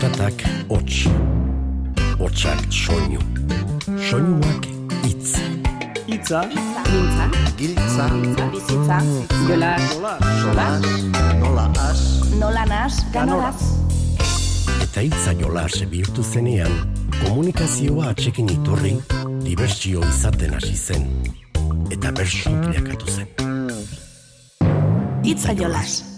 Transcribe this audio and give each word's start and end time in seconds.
Zaratak 0.00 0.40
hots. 0.68 1.08
Hotsak 2.18 2.60
soinu. 2.72 3.20
Soinuak 4.00 4.64
hitz. 5.04 5.36
Itza, 6.08 6.40
Mintza, 6.48 7.26
Giltza, 7.58 8.06
bizitza, 8.52 8.96
jola, 9.44 9.76
solas, 10.40 10.82
nola 11.40 11.66
as, 11.84 12.00
nola 12.40 12.64
nas, 12.64 13.04
ganoraz. 13.12 13.60
Eta 14.80 15.04
hitza 15.04 15.36
jolas 15.36 15.76
bihurtu 15.92 16.24
zenean, 16.24 16.72
komunikazioa 17.20 18.14
atxekin 18.14 18.48
iturri, 18.56 18.96
dibertsio 19.44 20.00
izaten 20.08 20.56
hasi 20.56 20.76
zen. 20.76 21.10
Eta 21.92 22.08
bersu 22.10 22.56
bilakatu 22.64 23.18
zen. 23.18 23.28
Itza 25.28 25.52
jolas. 25.52 26.09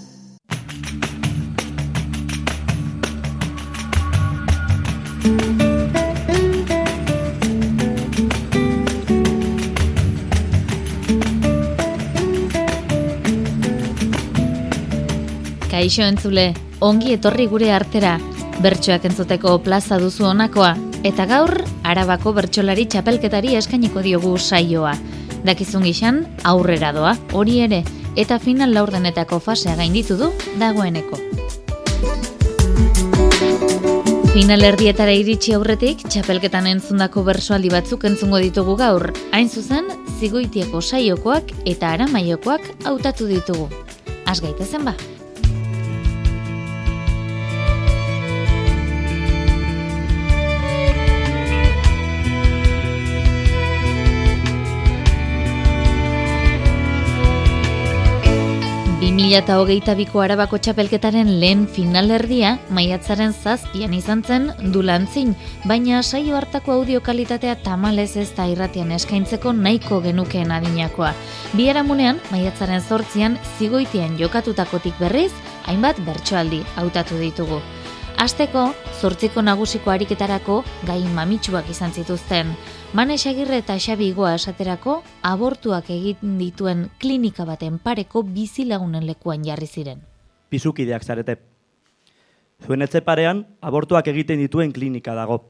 Kaixo 15.83 16.05
entzule, 16.07 16.53
ongi 16.79 17.09
etorri 17.17 17.49
gure 17.51 17.73
artera, 17.75 18.13
bertsoak 18.63 19.03
entzuteko 19.09 19.57
plaza 19.65 19.97
duzu 19.99 20.29
honakoa, 20.29 20.77
eta 21.03 21.25
gaur, 21.27 21.51
arabako 21.83 22.31
bertsolari 22.37 22.85
txapelketari 22.87 23.57
eskainiko 23.59 24.05
diogu 24.05 24.31
saioa. 24.39 24.93
Dakizun 25.43 25.83
gixan, 25.83 26.21
aurrera 26.47 26.93
doa, 26.95 27.17
hori 27.35 27.57
ere, 27.65 27.81
eta 28.15 28.39
final 28.39 28.71
laurdenetako 28.77 29.41
fasea 29.43 29.75
gainditu 29.81 30.15
du 30.21 30.29
dagoeneko. 30.61 31.19
Final 34.37 34.63
erdietara 34.69 35.17
iritsi 35.19 35.57
aurretik, 35.59 36.05
txapelketan 36.07 36.69
entzundako 36.77 37.25
bersoaldi 37.27 37.73
batzuk 37.75 38.07
entzungo 38.07 38.39
ditugu 38.39 38.79
gaur. 38.79 39.11
Hain 39.35 39.51
zuzen, 39.51 39.91
zigoitieko 40.21 40.79
saiokoak 40.79 41.51
eta 41.65 41.91
aramaiokoak 41.97 42.71
hautatu 42.85 43.27
ditugu. 43.35 43.67
Az 44.31 44.39
gaitezen 44.47 44.87
ba. 44.87 44.95
Mila 59.03 59.41
eta 59.43 59.57
hogeita 59.59 59.97
biko 59.99 60.21
arabako 60.23 60.61
txapelketaren 60.63 61.27
lehen 61.43 61.65
finalerdia 61.67 62.53
maiatzaren 62.71 63.35
zazpian 63.35 63.97
izan 63.97 64.23
zen 64.23 64.47
dulantzin, 64.73 65.35
baina 65.67 66.05
saio 66.07 66.37
hartako 66.39 66.77
audio 66.79 67.03
kalitatea 67.03 67.57
tamalez 67.67 68.17
ez 68.17 68.29
da 68.39 68.47
irratian 68.47 68.95
eskaintzeko 68.95 69.53
nahiko 69.59 70.01
genukeen 70.07 70.55
adinakoa. 70.55 71.13
Bi 71.59 71.69
aramunean, 71.69 72.23
maiatzaren 72.31 72.81
zortzian, 72.81 73.39
zigoitian 73.59 74.17
jokatutakotik 74.23 74.95
berriz, 75.03 75.33
hainbat 75.67 75.99
bertsoaldi 76.07 76.63
hautatu 76.77 77.19
ditugu. 77.19 77.61
Asteko, 78.23 78.69
zortziko 79.01 79.43
nagusiko 79.43 79.91
ariketarako 79.91 80.61
gai 80.87 81.01
mamitsuak 81.11 81.67
izan 81.73 81.91
zituzten. 81.91 82.53
Mane 82.95 83.17
Xagirre 83.19 83.57
eta 83.59 83.75
Xabi 83.83 84.13
Igoa 84.13 84.37
esaterako, 84.37 85.01
abortuak 85.27 85.89
egin 85.91 86.37
dituen 86.39 86.85
klinika 87.03 87.43
baten 87.49 87.81
pareko 87.83 88.23
bizilagunen 88.23 89.09
lekuan 89.09 89.43
jarri 89.43 89.67
ziren. 89.67 90.05
pizukideak 90.51 91.03
zarete. 91.03 91.37
Zuen 92.63 92.83
etxe 92.83 93.01
parean, 93.01 93.47
abortuak 93.61 94.07
egiten 94.07 94.39
dituen 94.39 94.71
klinika 94.73 95.15
dago. 95.15 95.41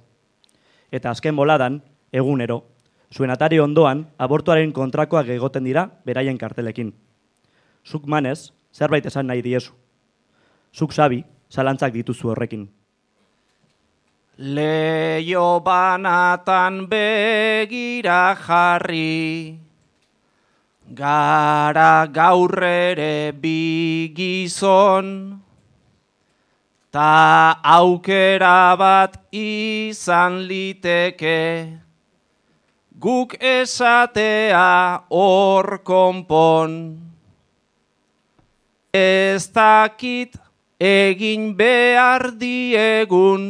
Eta 0.91 1.11
azken 1.11 1.37
boladan, 1.37 1.83
egunero, 2.13 2.63
zuen 3.13 3.31
atari 3.31 3.59
ondoan, 3.59 4.07
abortuaren 4.17 4.73
kontrakoak 4.73 5.29
egoten 5.29 5.65
dira 5.65 5.91
beraien 6.07 6.39
kartelekin. 6.39 6.95
Zuk 7.85 8.07
manez, 8.07 8.53
zerbait 8.73 9.05
esan 9.05 9.27
nahi 9.27 9.43
diezu. 9.43 9.73
Zuk 10.73 10.93
sabi, 10.93 11.25
zalantzak 11.53 11.93
dituzu 11.93 12.33
horrekin. 12.33 12.65
Leio 14.41 15.61
banatan 15.61 16.89
begira 16.89 18.33
jarri, 18.41 19.61
gara 20.89 22.09
gaur 22.09 22.57
ere 22.65 23.37
bi 23.37 24.09
gizon, 24.17 25.39
ta 26.91 27.61
aukera 27.61 28.73
bat 28.81 29.21
izan 29.31 30.49
liteke, 30.49 31.69
guk 32.99 33.37
esatea 33.37 35.05
hor 35.13 35.85
konpon. 35.85 36.73
Ez 38.93 39.49
dakit 39.53 40.37
egin 40.83 41.55
behar 41.55 42.33
diegun, 42.35 43.45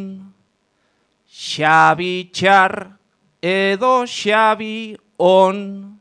Xabi 1.32 2.28
txar 2.30 2.92
edo 3.42 4.04
xabi 4.06 4.94
on, 5.18 5.96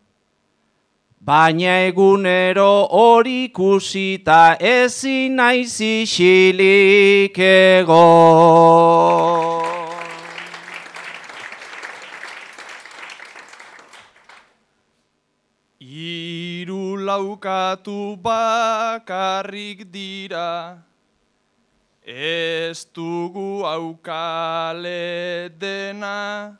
baina 1.23 1.87
egunero 1.87 2.85
hori 2.91 3.45
ikusita 3.47 4.57
ezin 4.59 5.39
naiz 5.39 5.79
isilik 5.79 7.39
egon. 7.39 8.91
Hiru 15.79 16.85
laukatu 17.07 18.17
bakarrik 18.21 19.89
dira, 19.91 20.90
Ez 22.03 22.85
dugu 22.93 23.63
aukale 23.63 25.49
dena, 25.59 26.57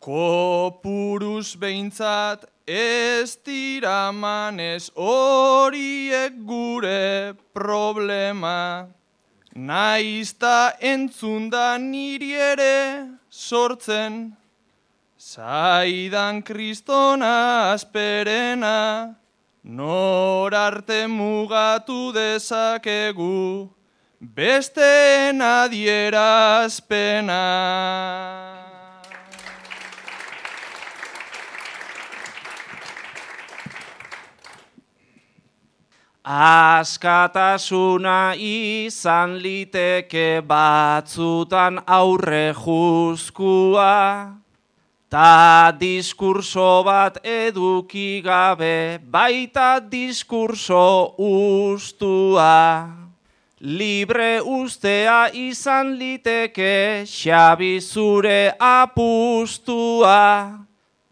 kopuruz 0.00 1.56
behintzat 1.56 2.44
ez 2.66 3.36
dira 3.44 4.12
manez 4.12 4.90
horiek 4.94 6.44
gure 6.44 7.34
problema. 7.54 8.88
Naizta 9.54 10.76
entzunda 10.80 11.78
niri 11.78 12.32
ere 12.32 13.08
sortzen, 13.30 14.36
zaidan 15.18 16.42
kristona 16.42 17.72
asperena, 17.72 19.14
nor 19.64 20.54
arte 20.54 21.06
mugatu 21.06 22.12
dezakegu, 22.12 23.68
beste 24.22 25.34
adierazpena. 25.34 27.42
Askatasuna 36.22 38.38
izan 38.38 39.42
liteke 39.42 40.38
batzutan 40.46 41.82
aurre 41.82 42.54
juzkua, 42.54 44.38
ta 45.10 45.74
diskurso 45.74 46.86
bat 46.86 47.18
eduki 47.26 48.22
gabe 48.22 49.02
baita 49.02 49.82
diskurso 49.82 51.18
ustua. 51.18 53.01
Libre 53.62 54.40
ustea 54.42 55.30
izan 55.30 55.94
liteke 55.94 57.06
xabi 57.06 57.78
zure 57.78 58.50
apustua, 58.58 60.18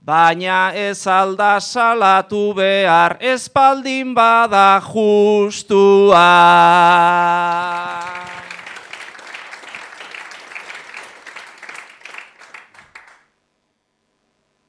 baina 0.02 0.74
ez 0.74 1.06
alda 1.06 1.60
salatu 1.62 2.50
behar 2.52 3.22
espaldin 3.22 4.10
bada 4.18 4.82
justua. 4.82 6.26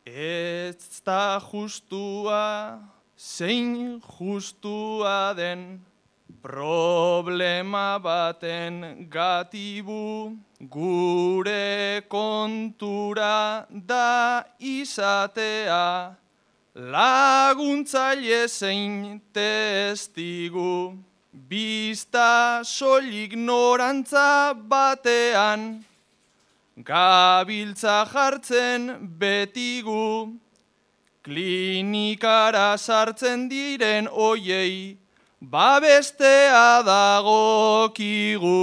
Ez 0.05 1.01
da 1.01 1.41
justua, 1.49 2.77
zein 3.17 3.97
justua 4.05 5.33
den, 5.33 5.81
Problema 6.39 7.99
baten 7.99 9.07
gatibu 9.09 10.37
gure 10.69 12.01
kontura 12.07 13.65
da 13.69 14.43
izatea 14.59 16.15
laguntzaile 16.75 18.47
zein 18.47 19.21
testigu. 19.33 20.97
Bista 21.33 22.61
soilik 22.63 23.33
norantza 23.35 24.53
batean, 24.53 25.83
gabiltza 26.77 28.05
jartzen 28.13 29.09
betigu, 29.19 30.35
klinikara 31.23 32.77
sartzen 32.77 33.47
diren 33.49 34.07
oiei, 34.11 35.00
babestea 35.41 36.83
dagokigu. 36.85 38.61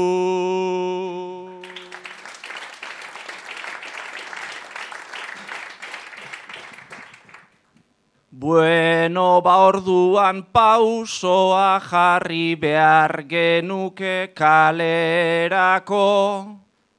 Bueno, 8.31 9.43
ba 9.43 9.57
orduan 9.67 10.47
pausoa 10.53 11.81
jarri 11.83 12.55
behar 12.55 13.27
genuke 13.27 14.31
kalerako, 14.31 16.07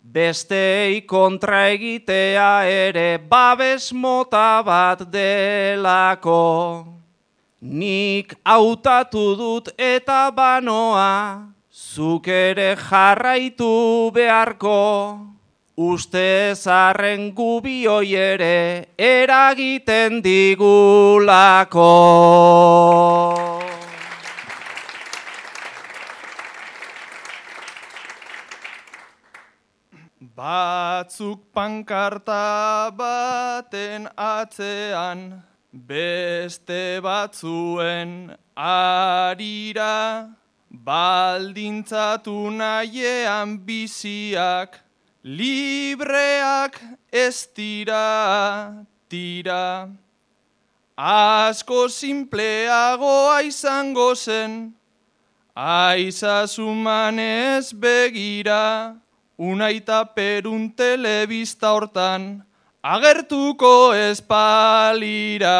bestei 0.03 1.07
kontra 1.07 1.69
egitea 1.71 2.67
ere 2.67 3.17
babes 3.17 3.93
mota 3.93 4.61
bat 4.61 5.07
delako. 5.07 6.98
Nik 7.59 8.37
hautatu 8.47 9.35
dut 9.35 9.67
eta 9.75 10.31
banoa, 10.31 11.51
zuk 11.67 12.27
ere 12.31 12.77
jarraitu 12.79 14.11
beharko. 14.15 15.19
Uste 15.75 16.55
zarren 16.55 17.33
gubioi 17.35 18.15
ere 18.15 18.95
eragiten 18.95 20.21
digulako. 20.23 21.91
Batzuk 30.39 31.43
pankarta 31.51 32.89
baten 32.95 34.07
atzean, 34.15 35.48
beste 35.71 36.99
batzuen 37.01 38.35
arira, 38.55 40.29
baldintzatu 40.69 42.49
nahiean 42.51 43.57
biziak, 43.65 44.79
libreak 45.23 46.81
ez 47.11 47.47
tira, 47.53 48.85
tira. 49.09 49.89
Asko 50.97 51.87
simpleagoa 51.87 53.41
izango 53.47 54.15
zen, 54.15 54.73
aizazuman 55.55 57.19
ez 57.19 57.71
begira, 57.71 58.97
unaita 59.37 60.03
perun 60.15 60.69
telebista 60.75 61.71
hortan, 61.71 62.43
agertuko 62.81 63.93
espalira. 63.93 65.57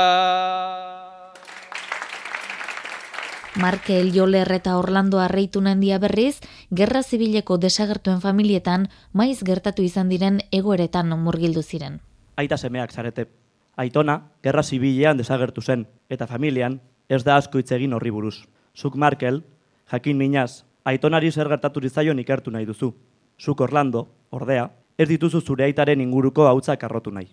Markel 3.55 4.13
Joler 4.13 4.49
eta 4.53 4.77
Orlando 4.77 5.19
Arreitu 5.19 5.59
nandia 5.59 5.99
berriz, 5.99 6.39
gerra 6.71 7.03
zibileko 7.03 7.57
desagertuen 7.57 8.21
familietan 8.21 8.87
maiz 9.11 9.43
gertatu 9.43 9.83
izan 9.83 10.07
diren 10.07 10.39
egoeretan 10.51 11.11
murgildu 11.19 11.61
ziren. 11.61 11.99
Aita 12.37 12.57
semeak 12.57 12.93
zarete. 12.93 13.27
Aitona, 13.75 14.31
gerra 14.43 14.63
zibilean 14.63 15.17
desagertu 15.17 15.61
zen, 15.61 15.87
eta 16.09 16.27
familian 16.27 16.79
ez 17.09 17.23
da 17.23 17.35
asko 17.35 17.59
hitz 17.59 17.71
egin 17.71 17.93
horri 17.93 18.11
buruz. 18.11 18.45
Zuk 18.75 18.95
Markel, 18.95 19.43
jakin 19.91 20.17
minaz, 20.17 20.63
aitonari 20.85 21.31
zer 21.31 21.49
gertatu 21.49 21.81
zaion 21.89 22.19
ikertu 22.19 22.51
nahi 22.51 22.65
duzu. 22.65 22.93
Zuk 23.39 23.61
Orlando, 23.61 24.07
ordea, 24.31 24.69
ez 24.99 25.07
dituzu 25.07 25.39
zure 25.39 25.63
aitaren 25.63 26.01
inguruko 26.03 26.43
hautza 26.49 26.75
karrotu 26.75 27.13
nahi. 27.15 27.29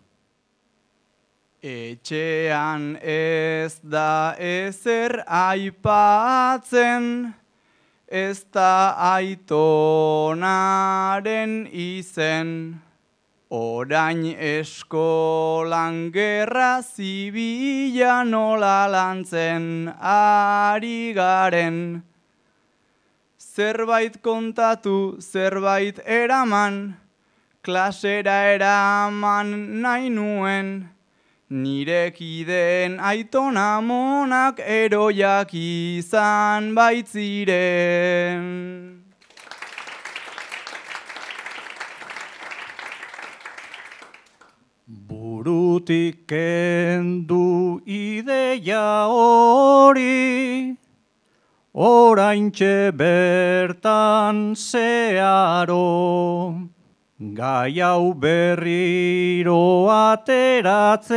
Etxean 1.66 2.94
ez 3.02 3.82
da 3.82 4.38
ezer 4.38 5.24
aipatzen, 5.26 7.34
ez 8.06 8.46
da 8.54 8.94
aitonaren 9.16 11.66
izen. 11.72 12.78
Orain 13.50 14.22
eskolan 14.26 16.12
gerra 16.14 16.82
zibila 16.82 18.24
nola 18.26 18.86
lantzen 18.90 19.88
ari 19.98 21.12
garen. 21.14 22.02
Zerbait 23.38 24.22
kontatu, 24.22 25.18
zerbait 25.22 25.98
eraman, 26.04 26.96
klasera 27.66 28.36
eraman 28.54 29.48
nahi 29.82 30.08
nuen. 30.08 30.68
Nire 31.50 32.10
kideen 32.16 32.98
aitona 32.98 33.80
monak 33.88 34.58
eroiak 34.58 35.50
izan 35.54 36.74
baitziren. 36.78 38.44
Burutik 45.08 46.26
kendu 46.26 47.80
ideia 47.86 49.06
hori, 49.06 50.76
oraintxe 51.74 52.90
bertan 52.90 54.54
zearo. 54.54 55.86
Gai 57.18 57.80
hau 57.80 58.12
berriro 58.12 59.88
ateratzea 59.88 61.08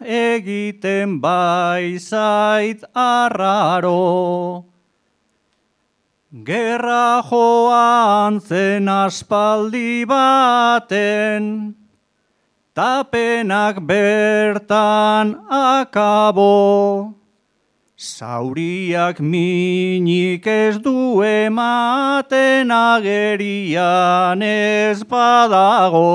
egiten 0.00 1.20
baizait 1.20 2.80
arraro. 2.94 4.64
Gerra 6.32 7.20
joan 7.20 8.40
zen 8.40 8.88
aspaldi 8.88 10.06
baten, 10.08 11.74
tapenak 12.72 13.76
bertan 13.84 15.36
akabo. 15.52 17.19
Zauriak 18.00 19.18
minik 19.20 20.46
ez 20.46 20.78
du 20.80 21.20
ematen 21.20 22.72
agerian 22.72 24.40
ez 24.40 25.04
badago. 25.04 26.08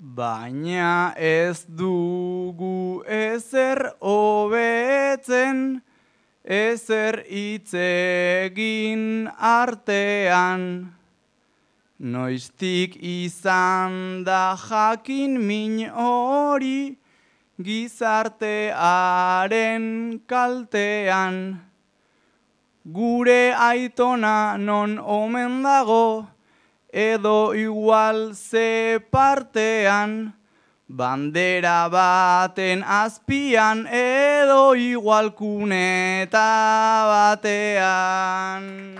Baina 0.00 1.12
ez 1.20 1.66
dugu 1.68 3.04
ezer 3.04 3.92
hobetzen, 4.00 5.82
ezer 6.48 7.26
itzegin 7.28 9.28
artean. 9.36 10.95
Noiztik 11.98 12.96
izan 13.00 14.22
da 14.24 14.52
jakin 14.52 15.40
min 15.40 15.88
hori 15.88 16.98
gizartearen 17.56 20.20
kaltean. 20.28 21.56
Gure 22.84 23.54
aitona 23.56 24.58
non 24.58 24.98
omen 24.98 25.62
dago 25.62 26.26
edo 26.92 27.54
igual 27.54 28.34
ze 28.34 28.98
partean. 29.10 30.34
Bandera 30.88 31.88
baten 31.88 32.84
azpian 32.84 33.86
edo 33.88 34.74
igual 34.74 35.32
kuneta 35.32 37.06
batean. 37.08 38.96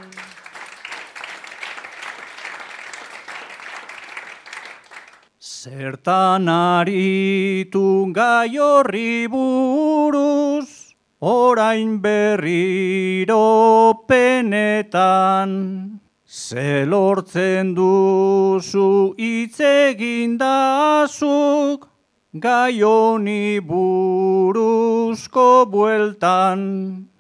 Zertan 5.66 6.46
aritu 6.46 8.14
gai 8.14 8.54
horri 8.54 9.26
buruz, 9.26 10.94
orain 11.18 11.98
berriro 11.98 14.06
penetan. 14.06 15.98
Zelortzen 16.24 17.74
duzu 17.74 19.18
itzegin 19.18 20.38
dazuk, 20.38 21.90
gai 22.38 22.78
honi 22.80 23.58
buruzko 23.58 25.66
bueltan. 25.66 27.10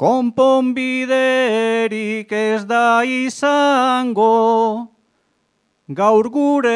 Konponbiderik 0.00 2.32
ez 2.32 2.64
da 2.64 3.04
izango, 3.04 4.89
gaur 5.92 6.30
gure 6.30 6.70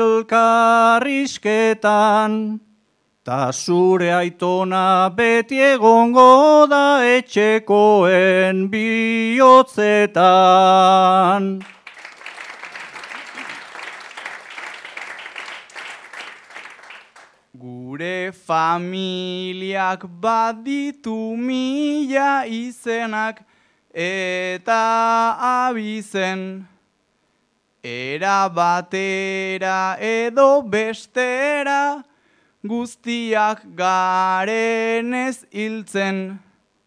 elkarrizketan, 0.00 2.60
ta 3.22 3.52
zure 3.52 4.08
aitona 4.16 5.12
beti 5.12 5.60
egongo 5.60 6.64
da 6.70 7.04
etxekoen 7.04 8.70
bihotzetan. 8.72 10.24
Gure 17.60 18.32
familiak 18.32 20.08
baditu 20.08 21.36
mila 21.36 22.48
izenak 22.48 23.44
eta 23.92 25.36
abizen. 25.68 26.64
Era 27.82 28.48
batera 28.48 29.96
edo 29.98 30.62
bestera 30.62 32.04
guztiak 32.62 33.62
garenez 33.74 35.46
hiltzen. 35.50 36.38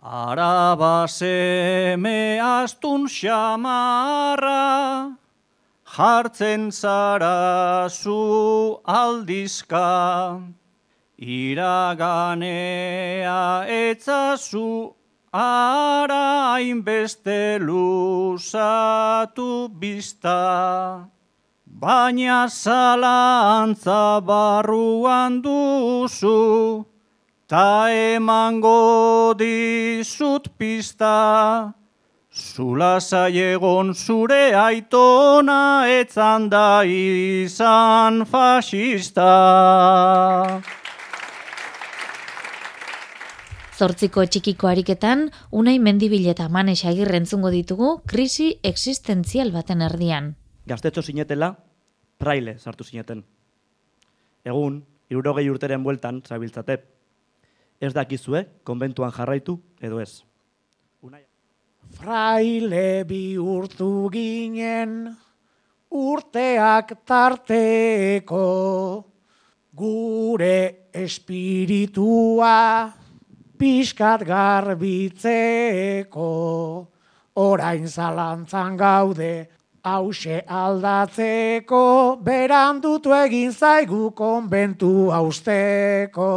Araba 0.05 1.09
seme 1.09 2.37
astun 2.39 3.09
xamarra, 3.09 5.17
jartzen 5.97 6.69
zara 6.71 7.89
zu 7.89 8.81
aldizka, 8.85 10.45
iraganea 11.17 12.45
etzazu 13.65 14.93
ara 15.33 16.53
hainbeste 16.53 17.57
luzatu 17.65 19.73
bizta. 19.73 21.09
Baina 21.67 22.45
zalantza 22.51 24.21
barruan 24.21 25.41
duzu, 25.41 26.85
Ta 27.45 27.93
emango 27.93 29.35
dizut 29.37 30.47
pista, 30.57 31.75
zula 32.33 32.97
egon 33.29 33.93
zure 33.93 34.55
aitona 34.57 35.85
etzan 35.93 36.49
da 36.49 36.85
izan 36.89 38.25
fasista. 38.25 39.29
Zortziko 43.77 44.25
txikiko 44.25 44.67
ariketan, 44.67 45.29
unai 45.53 45.79
mendibileta 45.79 46.49
manes 46.49 46.87
agirrentzungo 46.87 47.51
ditugu 47.51 48.01
krisi 48.07 48.59
existentzial 48.63 49.53
baten 49.53 49.83
erdian. 49.83 50.35
Gaztetxo 50.65 51.03
sinetela, 51.03 51.53
praile 52.17 52.57
sartu 52.59 52.85
sineten. 52.85 53.23
Egun, 54.45 54.81
irurogei 55.11 55.51
urteren 55.51 55.85
bueltan, 55.85 56.23
zabiltzate, 56.25 56.94
ez 57.81 57.95
dakizue, 57.95 58.47
konbentuan 58.65 59.13
jarraitu 59.13 59.61
edo 59.81 60.01
ez. 60.01 60.25
Unai. 61.03 61.25
Fraile 61.95 63.05
bihurtu 63.07 64.11
ginen 64.11 65.17
urteak 65.95 67.05
tarteko 67.07 68.43
gure 69.75 70.91
espiritua 70.95 72.93
pixkat 73.59 74.23
garbitzeko 74.27 76.31
orain 77.35 77.89
zalantzan 77.89 78.77
gaude 78.77 79.49
hause 79.85 80.43
aldatzeko 80.47 82.17
berandutu 82.25 83.13
egin 83.15 83.53
zaigu 83.53 84.11
konbentu 84.17 85.11
hausteko. 85.13 86.31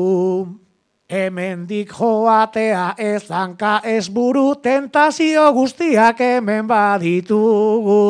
Hemendik 1.07 1.93
joatea 1.95 2.99
ezanka 2.99 3.79
ez 3.85 4.09
buru, 4.09 4.59
tentazio 4.59 5.53
guztiak 5.55 6.19
hemen 6.19 6.67
baditugu. 6.67 8.01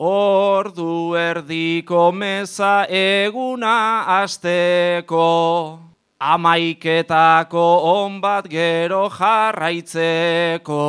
Ordu 0.00 1.12
erdiko 1.12 2.06
meza 2.10 2.86
eguna 2.88 4.08
asteko, 4.22 5.76
amaiketako 6.16 7.64
onbat 7.84 8.48
gero 8.48 9.10
jarraitzeko. 9.12 10.80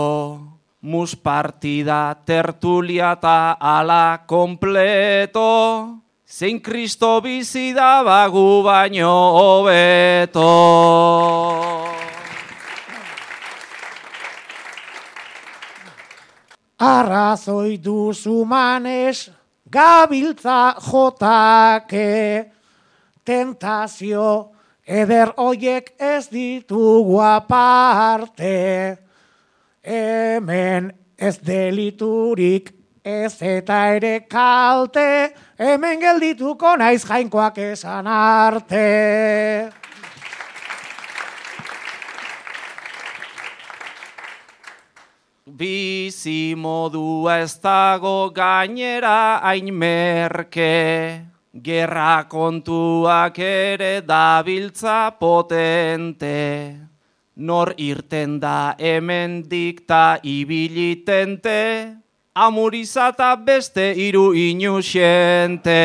Mus 0.87 1.11
partida 1.19 2.15
tertulia 2.25 3.11
ta 3.19 3.59
ala 3.59 4.23
kompleto, 4.25 5.99
zein 6.23 6.61
kristo 6.63 7.19
bizi 7.19 7.73
da 7.75 7.99
bagu 8.07 8.63
baino 8.63 9.11
hobeto. 9.35 10.47
Arrazoi 16.81 17.77
duzu 17.77 18.41
manez, 18.49 19.29
gabiltza 19.69 20.73
jotake, 20.81 22.49
tentazio 23.23 24.49
eder 24.81 25.29
hoiek 25.37 25.91
ez 26.01 26.25
ditugu 26.33 27.19
aparte. 27.21 28.97
Hemen 29.85 30.89
ez 31.21 31.37
deliturik 31.37 32.73
ez 33.05 33.37
eta 33.41 33.77
ere 33.93 34.15
kalte, 34.29 35.35
hemen 35.61 36.01
geldituko 36.01 36.73
naiz 36.81 37.05
jainkoak 37.05 37.61
esan 37.71 38.09
arte. 38.09 39.80
Bizi 45.51 46.55
modua 46.55 47.41
ez 47.43 47.59
dago 47.59 48.31
gainera 48.31 49.41
hain 49.43 49.67
merke, 49.75 51.25
gerra 51.51 52.23
kontuak 52.31 53.39
ere 53.43 53.99
dabiltza 54.07 55.11
potente. 55.19 56.77
Nor 57.35 57.73
irten 57.77 58.39
da 58.39 58.75
hemen 58.79 59.43
dikta 59.43 60.19
ibilitente, 60.23 61.59
amurizata 62.33 63.35
beste 63.35 63.91
iru 63.91 64.31
inusiente. 64.31 65.79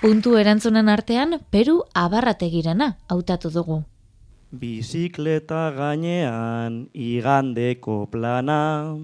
Puntu 0.00 0.36
erantzunen 0.36 0.88
artean, 0.88 1.40
Peru 1.50 1.82
abarrategirena 1.92 2.96
hautatu 3.08 3.50
dugu. 3.50 3.84
Bizikleta 4.54 5.74
gainean 5.74 6.86
igandeko 6.94 8.06
plana, 8.06 8.94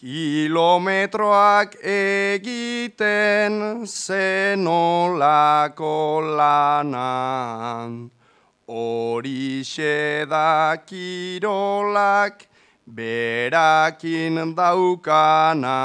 Kilometroak 0.00 1.74
egiten 1.84 3.84
zenolako 3.84 5.92
lanan. 6.38 8.08
Horixe 8.64 10.24
da 10.24 10.80
kirolak 10.86 12.48
berakin 12.86 14.56
daukana. 14.56 15.76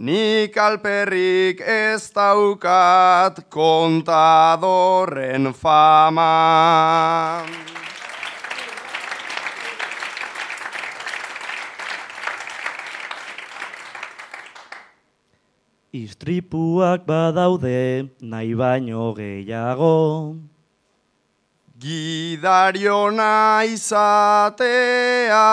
Nik 0.00 0.56
alperrik 0.56 1.60
ez 1.60 2.08
daukat 2.16 3.36
kontadorren 3.52 5.52
fama. 5.52 7.44
Istripuak 15.92 17.04
badaude 17.04 18.08
nahi 18.24 18.56
baino 18.56 19.12
gehiago. 19.12 20.40
Gidariona 21.76 23.68
izatea 23.68 25.44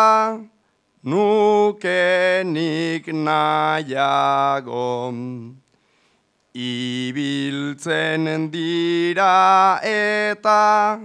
nukenik 1.08 3.06
nahiago. 3.08 4.88
Ibiltzen 6.54 8.24
dira 8.52 9.80
eta 9.84 11.00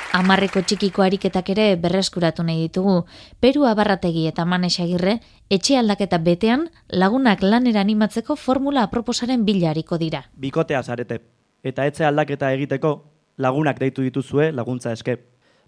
Amarreko 0.10 0.64
txikiko 0.66 1.04
ariketak 1.06 1.52
ere 1.54 1.66
berreskuratu 1.78 2.42
nahi 2.42 2.64
ditugu. 2.64 3.04
Peru 3.40 3.68
abarrategi 3.70 4.24
eta 4.26 4.42
manesagirre, 4.42 5.20
etxe 5.54 5.78
aldaketa 5.78 6.18
betean 6.26 6.66
lagunak 6.90 7.44
lanera 7.46 7.84
animatzeko 7.86 8.36
formula 8.36 8.88
aproposaren 8.88 9.46
bilariko 9.46 10.00
dira. 10.02 10.24
Bikotea 10.34 10.82
zarete. 10.82 11.20
Eta 11.62 11.86
etxe 11.86 12.10
aldaketa 12.10 12.50
egiteko 12.58 12.96
lagunak 13.38 13.78
deitu 13.78 14.02
dituzue 14.02 14.50
laguntza 14.52 14.96
eske. 14.98 15.20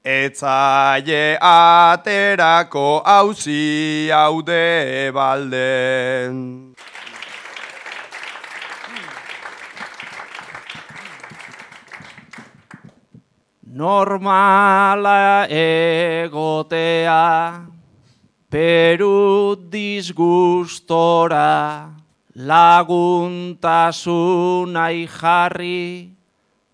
etzaie 0.00 1.36
aterako 1.36 3.02
hauzi 3.04 4.08
haude 4.08 5.12
balde. 5.12 5.76
Normala 13.76 15.44
egotea, 15.52 17.20
peru 18.48 19.54
disgustora, 19.68 21.44
laguntasunai 22.36 25.08
jarri, 25.08 26.12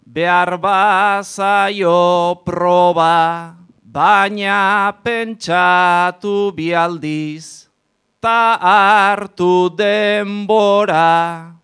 behar 0.03 0.59
bazaio 0.59 2.43
proba, 2.43 3.55
baina 3.87 4.91
pentsatu 5.05 6.51
bialdiz, 6.51 7.69
ta 8.21 8.59
hartu 8.59 9.71
denbora. 9.71 11.55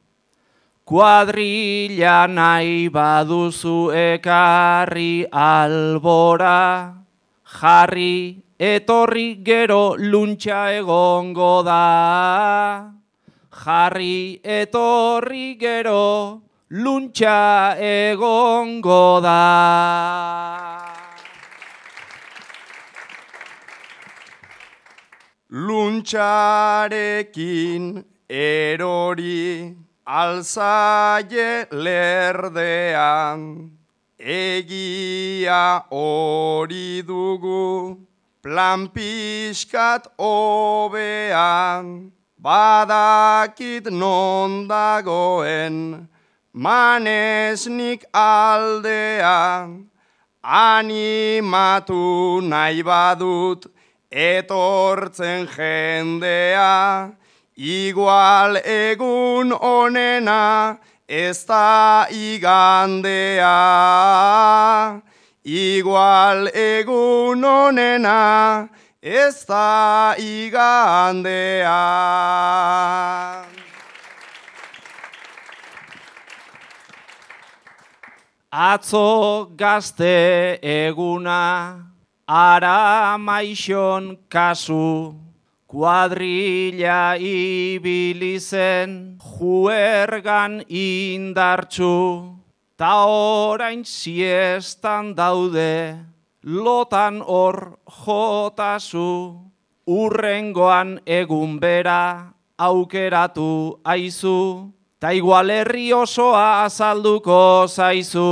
Kuadrilla 0.86 2.30
nahi 2.30 2.88
baduzu 2.88 3.90
ekarri 3.92 5.26
albora, 5.28 6.94
jarri 7.44 8.40
etorri 8.56 9.44
gero 9.44 9.96
luntxa 9.98 10.72
egongo 10.78 11.62
da. 11.66 12.97
Jarri 13.50 14.40
etorri 14.44 15.56
gero 15.58 16.42
luntxa 16.70 17.76
egongo 17.80 19.20
da. 19.20 20.94
Luntxarekin 25.50 28.04
erori 28.28 29.76
alzaie 30.06 31.66
lerdean, 31.72 33.70
egia 34.18 35.82
hori 35.90 37.02
dugu 37.02 37.98
plan 38.42 38.88
pixkat 38.88 40.06
obean, 40.18 42.12
badakit 42.42 43.90
non 43.90 44.68
dagoen 44.68 46.08
manesnik 46.54 48.04
aldean, 48.14 49.86
animatu 50.42 52.40
nahi 52.42 52.82
badut 52.82 53.66
etortzen 54.10 55.46
jendea, 55.46 57.12
igual 57.56 58.56
egun 58.64 59.52
onena 59.52 60.78
ez 61.08 61.44
da 61.44 62.06
igandea. 62.10 63.56
Igual 65.44 66.50
egun 66.52 67.44
onena 67.44 68.68
ez 69.02 69.44
da 69.46 70.14
igandea. 70.18 71.78
Atzo 78.50 79.50
gazte 79.56 80.58
eguna, 80.62 81.84
ara 82.26 83.16
maixon 83.18 84.18
kasu, 84.28 85.14
kuadrilla 85.68 87.16
ibilizen, 87.20 89.18
juergan 89.20 90.64
indartxu, 90.66 92.34
ta 92.76 93.06
orain 93.06 93.84
siestan 93.84 95.14
daude, 95.14 96.00
lotan 96.48 97.20
hor 97.20 97.76
jotazu, 97.84 99.36
urrengoan 99.84 100.96
egun 101.04 101.60
bera 101.60 102.32
aukeratu 102.56 103.76
aizu, 103.84 104.72
ta 105.00 105.12
igual 105.12 105.52
herri 105.52 105.92
osoa 105.92 106.64
azalduko 106.64 107.68
zaizu. 107.68 108.24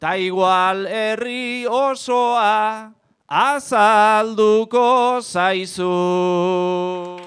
Ta 0.00 0.16
igual 0.16 0.86
herri 0.86 1.66
osoa 1.66 2.94
azalduko 3.28 5.20
zaizu. 5.20 7.19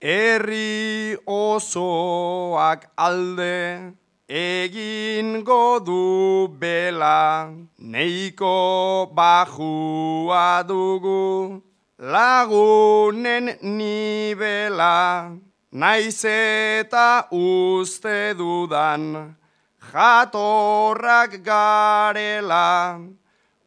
Herri 0.00 1.18
osoak 1.26 2.86
alde 2.96 3.94
egin 4.30 5.42
godu 5.42 6.46
bela, 6.60 7.50
neiko 7.80 9.10
bajua 9.12 10.62
dugu, 10.62 11.62
lagunen 11.98 13.58
nibela, 13.60 15.34
naiz 15.72 16.24
eta 16.24 17.26
uste 17.32 18.34
dudan, 18.38 19.34
jatorrak 19.82 21.42
garela, 21.42 23.00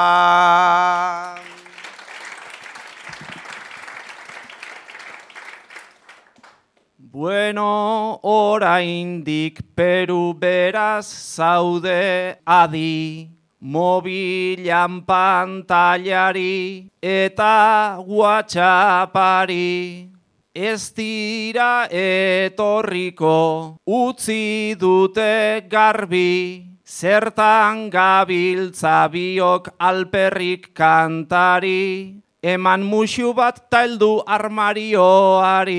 Bueno, 7.13 8.21
oraindik 8.23 9.75
Peru 9.75 10.33
beraz 10.33 11.35
zaude 11.35 12.39
adi, 12.47 13.29
mobilan 13.59 15.03
pantailari 15.03 16.87
eta 17.03 17.99
whatsappari. 17.99 20.07
Ez 20.55 20.95
dira 20.95 21.91
etorriko 21.91 23.75
utzi 23.91 24.79
dute 24.79 25.67
garbi, 25.67 26.63
zertan 26.87 27.91
gabiltza 27.91 29.11
biok 29.11 29.75
alperrik 29.81 30.71
kantari, 30.73 32.23
eman 32.43 32.83
musu 32.83 33.35
bat 33.35 33.71
taldu 33.71 34.23
armarioari. 34.27 35.77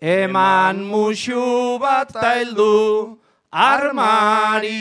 Eman 0.00 0.84
musu 0.84 1.78
bat 1.80 2.12
taldu 2.12 3.18
armarioari. 3.50 4.76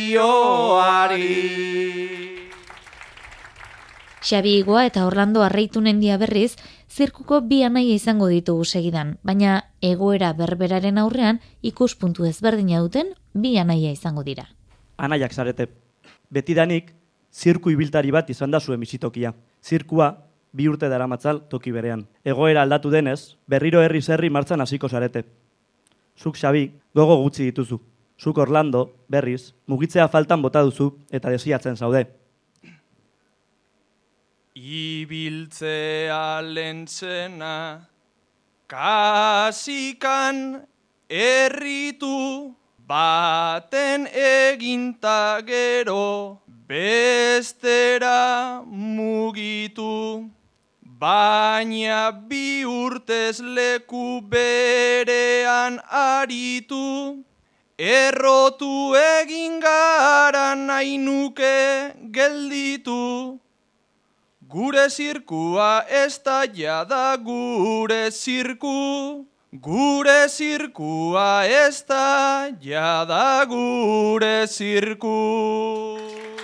Xabi 4.25 4.57
Igoa 4.59 4.85
eta 4.89 5.05
Orlando 5.05 5.43
Arreitu 5.45 5.81
nendia 5.81 6.17
berriz, 6.17 6.55
zirkuko 6.89 7.41
bi 7.45 7.61
anaia 7.63 7.93
izango 7.93 8.27
ditugu 8.27 8.65
segidan, 8.65 9.17
baina 9.23 9.63
egoera 9.81 10.33
berberaren 10.33 10.97
aurrean 10.97 11.39
ikuspuntu 11.61 12.25
ezberdina 12.25 12.81
duten 12.81 13.13
bi 13.33 13.57
anaia 13.61 13.91
izango 13.93 14.23
dira. 14.23 14.49
Anaiak 14.97 15.31
zarete. 15.31 15.69
Betidanik, 16.31 16.95
zirku 17.31 17.69
ibiltari 17.69 18.11
bat 18.11 18.29
izan 18.33 18.51
da 18.51 18.59
zuen 18.59 18.79
bizitokia. 18.81 19.33
Zirkua, 19.65 20.11
bi 20.53 20.67
urte 20.69 20.89
daramatzal 20.91 21.41
toki 21.49 21.71
berean. 21.73 22.05
Egoera 22.23 22.61
aldatu 22.61 22.91
denez, 22.93 23.35
berriro 23.49 23.81
herri 23.81 24.01
zerri 24.01 24.29
martzan 24.29 24.61
hasiko 24.61 24.89
zarete. 24.89 25.25
Zuk 26.15 26.37
Xabi, 26.37 26.67
gogo 26.93 27.17
gutxi 27.23 27.49
dituzu. 27.49 27.79
Zuk 28.21 28.37
Orlando, 28.37 28.85
berriz, 29.09 29.53
mugitzea 29.67 30.07
faltan 30.07 30.41
bota 30.45 30.61
duzu 30.63 30.91
eta 31.11 31.33
desiatzen 31.33 31.75
zaude. 31.75 32.05
Ibiltzea 34.55 36.39
lentzena, 36.45 37.89
kasikan 38.71 40.61
erritu, 41.09 42.55
baten 42.87 44.07
eginta 44.13 45.41
gero, 45.45 46.44
bestera 46.67 48.61
mugitu. 48.65 50.29
Baina 50.81 52.11
bi 52.11 52.63
urtez 52.65 53.39
leku 53.39 54.21
berean 54.21 55.79
aritu, 55.91 57.23
errotu 57.77 58.95
egin 58.95 59.59
gara 59.59 60.55
nahi 60.55 60.97
nuke 60.97 61.93
gelditu. 62.11 63.39
Gure 64.47 64.87
zirkua 64.89 65.83
ez 65.89 66.17
da 66.23 66.45
jada 66.45 67.17
gure 67.17 68.09
zirku, 68.09 69.25
gure 69.51 70.29
zirkua 70.29 71.43
ez 71.45 71.83
da 71.83 72.49
jada 72.61 73.45
gure 73.45 74.47
zirku. 74.47 76.34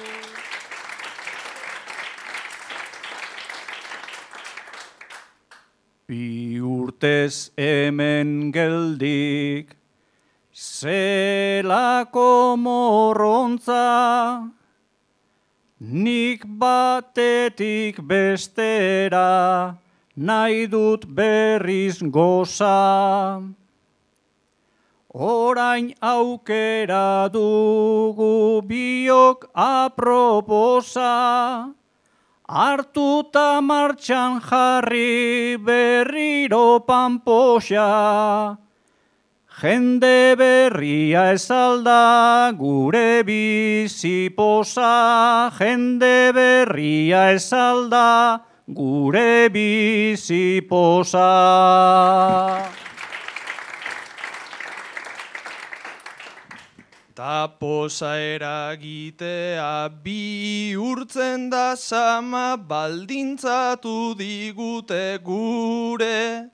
Bi 6.11 6.59
urtez 6.59 7.55
hemen 7.55 8.51
geldik, 8.51 9.77
zelako 10.51 12.57
morrontza, 12.59 14.51
nik 15.79 16.43
batetik 16.43 18.03
bestera, 18.03 19.77
nahi 20.17 20.67
dut 20.67 21.07
berriz 21.07 22.03
goza. 22.03 23.39
Orain 25.15 25.93
aukera 26.01 27.31
dugu 27.31 28.59
biok 28.67 29.47
aproposa, 29.55 31.15
hartuta 32.51 33.61
martxan 33.63 34.41
jarri 34.43 35.55
berriro 35.55 36.83
panposa. 36.83 38.57
Jende 39.61 40.35
berria 40.35 41.31
esalda 41.31 42.51
gure 42.57 43.23
biziposa, 43.23 44.91
jende 45.57 46.33
berria 46.35 47.31
esalda 47.37 48.41
gure 48.67 49.47
biziposa. 49.53 51.29
Ta 57.13 57.47
posa 57.59 58.15
eragitea 58.15 59.89
bi 60.03 60.73
urtzen 60.79 61.49
da 61.49 61.75
sama 61.75 62.55
baldintzatu 62.55 64.15
digute 64.15 65.19
gure 65.19 66.47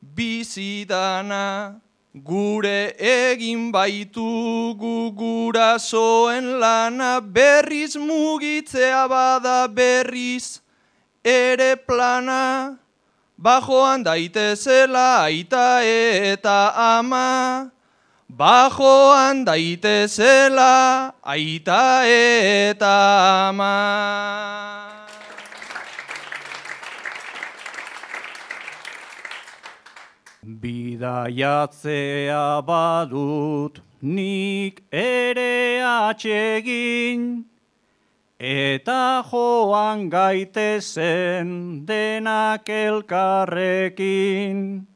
bizidana. 0.00 1.80
Gure 2.14 2.94
egin 2.96 3.72
baitugu 3.72 5.10
gurasoen 5.10 6.60
lana 6.60 7.20
berriz 7.20 7.96
mugitzea 7.96 9.08
bada 9.10 9.66
berriz 9.66 10.60
ere 11.24 11.74
plana. 11.76 12.78
Bajoan 13.36 14.04
daitezela 14.04 15.26
aita 15.26 15.82
eta 15.82 16.72
ama. 16.76 17.75
Bajoan 18.28 19.46
daitezela 19.46 21.14
aita 21.22 22.02
eta 22.04 23.48
ama. 23.48 23.76
Bidaiatzea 30.42 32.62
badut 32.66 33.80
nik 34.02 34.82
ere 34.90 35.80
atsegin, 35.82 37.44
eta 38.38 39.22
joan 39.30 40.10
gaitezen 40.10 41.86
denak 41.86 42.68
elkarrekin. 42.68 44.86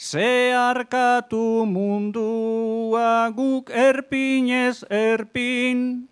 Zeharkatu 0.00 1.68
mundua 1.68 3.28
guk 3.36 3.68
erpinez 3.68 4.80
erpin, 4.88 6.08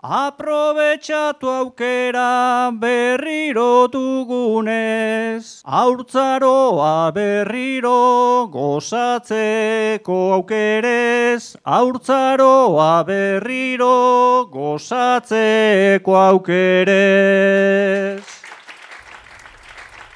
aprobetsatu 0.04 1.48
aukera 1.48 2.70
berriro 2.78 3.88
dugunez, 3.88 5.62
aurtzaroa 5.64 7.10
berriro 7.14 8.48
gozatzeko 8.52 10.32
aukerez, 10.34 11.56
aurtzaroa 11.64 13.02
berriro 13.06 14.44
gozatzeko 14.52 16.12
aukerez. 16.28 17.72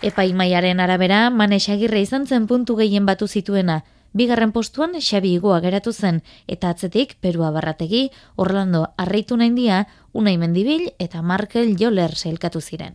Epaimaiaren 0.07 0.79
arabera, 0.79 1.31
manesagirre 1.35 1.99
izan 2.05 2.29
zen 2.31 2.45
puntu 2.47 2.77
gehien 2.79 3.07
batu 3.09 3.27
zituena. 3.27 3.81
Bigarren 4.15 4.53
postuan 4.55 4.93
Xabi 5.01 5.33
Igoa 5.35 5.59
geratu 5.65 5.93
zen, 5.93 6.21
eta 6.47 6.71
atzetik 6.71 7.17
Perua 7.21 7.51
Barrategi, 7.51 8.11
Orlando 8.37 8.85
Arreitu 8.97 9.37
Naindia, 9.37 9.89
Unai 10.13 10.37
Mendibil 10.39 10.93
eta 11.03 11.23
Markel 11.23 11.75
Joler 11.77 12.15
zelkatu 12.15 12.63
ziren. 12.63 12.95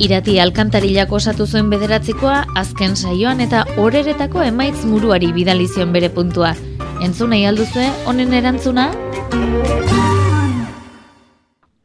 Irati 0.00 0.38
alkantarilak 0.40 1.12
osatu 1.12 1.46
zuen 1.46 1.68
bederatzikoa, 1.68 2.46
azken 2.56 2.96
saioan 2.96 3.44
eta 3.44 3.66
horeretako 3.76 4.42
emaitz 4.48 4.84
muruari 4.84 5.32
bidalizion 5.36 5.92
bere 5.92 6.08
puntua. 6.08 6.54
Entzunei 7.04 7.44
alduzue, 7.44 7.84
honen 8.08 8.32
erantzuna? 8.32 8.86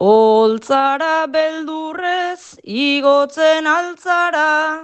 Oltzara 0.00 1.26
beldurrez 1.34 2.56
igotzen 2.64 3.68
altzara. 3.68 4.80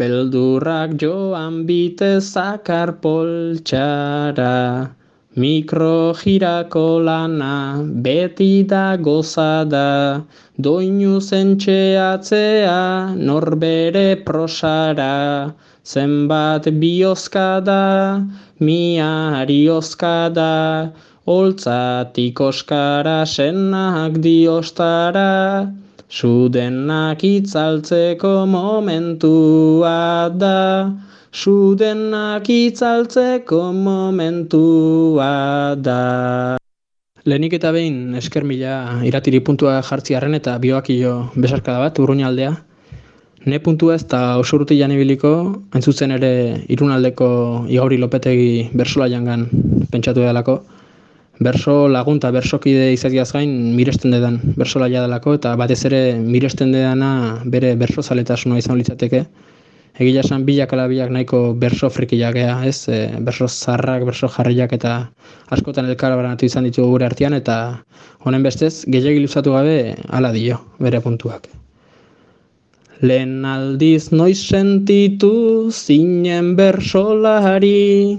Beldurrak 0.00 0.96
joan 1.02 1.66
bite 1.68 2.20
zakar 2.20 2.94
poltxara. 3.04 4.56
Mikro 5.36 6.14
jirako 6.20 6.86
lana 7.04 7.84
beti 8.02 8.64
da 8.66 8.96
gozada. 8.96 10.24
Doinu 10.58 11.20
zentxeatzea 11.20 13.14
norbere 13.14 14.24
prosara. 14.24 15.52
Zenbat 15.84 16.66
biozkada, 16.80 18.20
miari 18.60 19.68
oskada. 19.68 20.92
Oltzatik 21.30 22.40
oskara 22.40 23.24
senak 23.26 24.16
diostara, 24.24 25.68
sudenak 26.10 27.22
itzaltzeko 27.22 28.46
momentua 28.50 30.30
da, 30.34 30.90
sudenak 31.30 32.48
itzaltzeko 32.50 33.60
momentua 33.72 35.30
da. 35.78 36.56
Lehenik 37.28 37.52
eta 37.60 37.70
behin 37.76 38.16
esker 38.18 38.42
mila 38.48 39.04
iratiri 39.06 39.38
puntua 39.44 39.82
jartzi 39.84 40.16
harren 40.16 40.34
eta 40.34 40.56
bioakio 40.58 41.30
besarkada 41.36 41.78
bat, 41.84 42.00
urruña 42.00 42.26
aldea. 42.32 42.56
Ne 43.46 43.60
puntua 43.60 43.94
ez 43.94 44.04
da 44.04 44.36
oso 44.38 44.58
urruti 44.58 44.76
janibiliko, 44.76 45.30
entzutzen 45.74 46.12
ere 46.12 46.32
irunaldeko 46.68 47.28
igauri 47.72 47.96
lopetegi 47.96 48.68
bersola 48.76 49.08
jangan 49.08 49.46
pentsatu 49.90 50.20
edalako 50.20 50.58
berso 51.40 51.88
lagunta 51.88 52.30
bersokide 52.36 52.90
izateaz 52.92 53.30
gain 53.32 53.52
miresten 53.76 54.12
dedan 54.12 54.36
bersola 54.60 54.88
delako 54.92 55.38
eta 55.38 55.54
batez 55.56 55.78
ere 55.88 56.00
miresten 56.20 56.72
dedana 56.72 57.12
bere 57.54 57.74
berso 57.80 58.02
zaletasuna 58.02 58.58
izan 58.60 58.76
litzateke. 58.76 59.24
Egia 60.00 60.20
esan 60.20 60.44
bilak 60.44 60.72
ala 60.76 60.86
bilak 60.88 61.10
nahiko 61.10 61.40
berso 61.62 61.88
frikiak 61.90 62.36
ea, 62.36 62.58
ez? 62.64 62.88
E, 62.88 62.98
berso 63.20 63.48
zarrak, 63.48 64.04
berso 64.08 64.28
jarriak 64.28 64.72
eta 64.76 64.92
askotan 65.56 65.88
elkarabaranatu 65.90 66.46
izan 66.46 66.68
ditugu 66.68 66.92
gure 66.94 67.08
artean 67.08 67.34
eta 67.40 67.56
honen 68.24 68.44
bestez 68.44 68.84
gehiagin 68.86 69.24
luzatu 69.24 69.56
gabe 69.56 69.96
ala 70.08 70.32
dio 70.36 70.60
bere 70.78 71.00
puntuak. 71.00 71.48
Lehen 73.00 73.46
aldiz 73.48 74.12
noiz 74.12 74.38
sentitu 74.44 75.70
zinen 75.72 76.52
bersolari, 76.56 78.18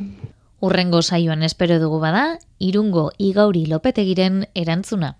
Urrengo 0.62 1.02
saioan 1.02 1.41
espero 1.41 1.80
dugu 1.82 1.98
bada, 2.00 2.38
irungo 2.62 3.10
igauri 3.17 3.65
lopetegiren 3.65 4.44
erantzuna. 4.54 5.15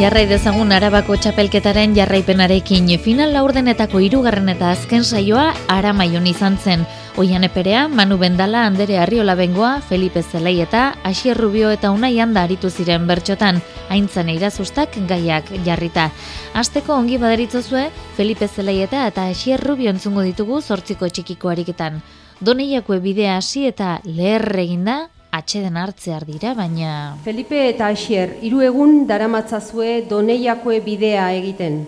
Jarrai 0.00 0.22
dezagun 0.24 0.70
Arabako 0.72 1.18
txapelketaren 1.20 1.92
jarraipenarekin 1.92 2.86
final 3.04 3.34
laurdenetako 3.36 4.00
hirugarren 4.00 4.48
eta 4.48 4.70
azken 4.72 5.04
saioa 5.04 5.50
Aramaion 5.68 6.24
izan 6.30 6.56
zen. 6.56 6.86
Oian 7.20 7.44
eperea, 7.44 7.82
Manu 7.86 8.16
Bendala, 8.16 8.62
Andere 8.64 8.96
Arriola 8.96 9.34
Bengoa, 9.36 9.82
Felipe 9.82 10.22
Zelei 10.22 10.62
eta 10.64 10.94
Asier 11.04 11.36
Rubio 11.36 11.68
eta 11.68 11.90
Unai 11.92 12.18
Anda 12.18 12.46
aritu 12.48 12.70
ziren 12.70 13.04
bertxotan, 13.06 13.60
haintzan 13.90 14.32
eirazustak 14.32 14.96
gaiak 15.06 15.52
jarrita. 15.66 16.08
Azteko 16.54 16.96
ongi 16.96 17.18
baderitzozue, 17.20 17.90
Felipe 18.16 18.48
Zelei 18.48 18.80
eta 18.80 19.04
Asier 19.28 19.60
Rubio 19.60 19.90
entzungo 19.90 20.24
ditugu 20.24 20.62
zortziko 20.62 21.12
txikiko 21.12 21.52
ariketan. 21.52 22.00
Doneiako 22.40 22.96
bidea 23.04 23.36
hasi 23.36 23.66
eta 23.68 24.00
leher 24.04 24.48
eginda, 24.64 25.10
atxeden 25.30 25.76
hartzear 25.76 26.26
dira, 26.26 26.54
baina... 26.54 27.16
Felipe 27.24 27.68
eta 27.68 27.88
Asier, 27.94 28.36
hiru 28.42 28.60
egun 28.66 29.06
daramatzazue 29.06 30.02
doneiakoe 30.10 30.80
bidea 30.84 31.30
egiten. 31.38 31.84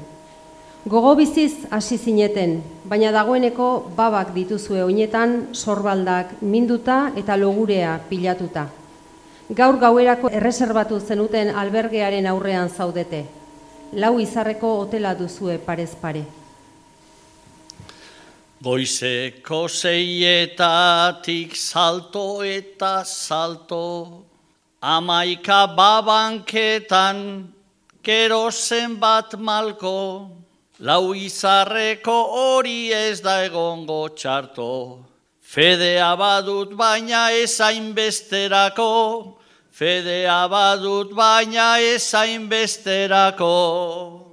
Gogo 0.84 1.14
biziz 1.14 1.68
hasi 1.70 1.98
zineten, 1.98 2.56
baina 2.90 3.12
dagoeneko 3.14 3.68
babak 3.96 4.32
dituzue 4.34 4.82
oinetan 4.82 5.54
sorbaldak 5.54 6.40
minduta 6.42 7.12
eta 7.16 7.36
logurea 7.38 8.00
pilatuta. 8.08 8.66
Gaur 9.52 9.78
gauerako 9.78 10.30
erreserbatu 10.32 10.98
zenuten 10.98 11.54
albergearen 11.54 12.26
aurrean 12.26 12.70
zaudete. 12.70 13.26
Lau 13.92 14.18
izarreko 14.18 14.78
hotela 14.80 15.14
duzue 15.14 15.58
parez 15.62 15.92
pare. 15.94 16.24
Goizeko 18.62 19.66
zeietatik 19.66 21.56
salto 21.56 22.42
eta 22.46 23.02
salto, 23.02 24.22
amaika 24.80 25.66
babanketan 25.74 27.48
kero 28.04 28.52
zenbat 28.52 29.34
malko, 29.34 30.30
lau 30.78 31.10
izarreko 31.10 32.16
hori 32.38 32.92
ez 32.94 33.20
da 33.20 33.42
egongo 33.42 34.06
txarto. 34.14 35.02
Fedea 35.42 36.14
badut 36.16 36.76
baina 36.78 37.32
ezain 37.34 37.92
besterako, 37.92 39.38
fedea 39.72 40.46
badut 40.46 41.10
baina 41.10 41.80
ezain 41.82 42.46
besterako. 42.46 44.31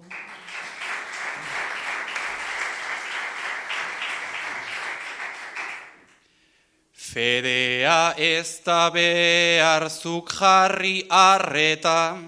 Fedea 7.10 8.14
ez 8.22 8.62
da 8.62 8.92
behar 8.94 9.88
zuk 9.90 10.30
jarri 10.30 11.08
arreta, 11.10 12.22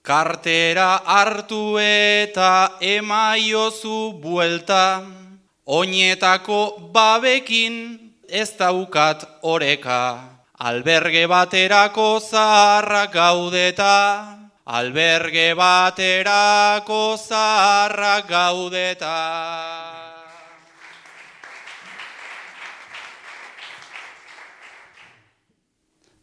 kartera 0.00 1.02
hartu 1.04 1.76
eta 1.76 2.78
emaiozu 2.80 3.98
buelta, 4.22 5.04
oinetako 5.66 6.62
babekin 6.96 7.76
ez 8.26 8.48
daukat 8.56 9.28
oreka, 9.42 10.00
alberge 10.56 11.26
baterako 11.28 12.10
zaharrak 12.24 13.12
gaudeta, 13.12 13.96
alberge 14.64 15.52
baterako 15.52 17.02
zaharrak 17.20 18.30
gaudeta. 18.32 19.91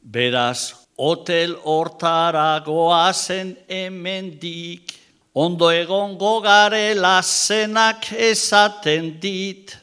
Beraz, 0.10 0.74
hotel 0.98 1.54
hortara 1.62 2.63
goazen 2.65 3.52
hemendik, 3.69 4.95
ondo 5.36 5.69
egongo 5.69 6.39
garela 6.41 7.19
zenak 7.22 8.08
esaten 8.17 9.12
dit, 9.22 9.76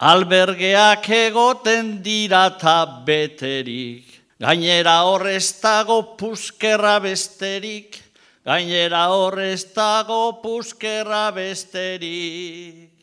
albergeak 0.00 1.10
egoten 1.18 1.98
dira 2.06 2.46
ta 2.56 2.78
beterik, 3.04 4.08
gainera 4.40 5.02
horrez 5.04 5.52
dago 5.60 6.00
puskerra 6.16 6.96
besterik, 7.04 8.00
gainera 8.40 9.04
horrez 9.12 9.66
dago 9.76 10.40
puskerra 10.40 11.28
besterik. 11.36 12.93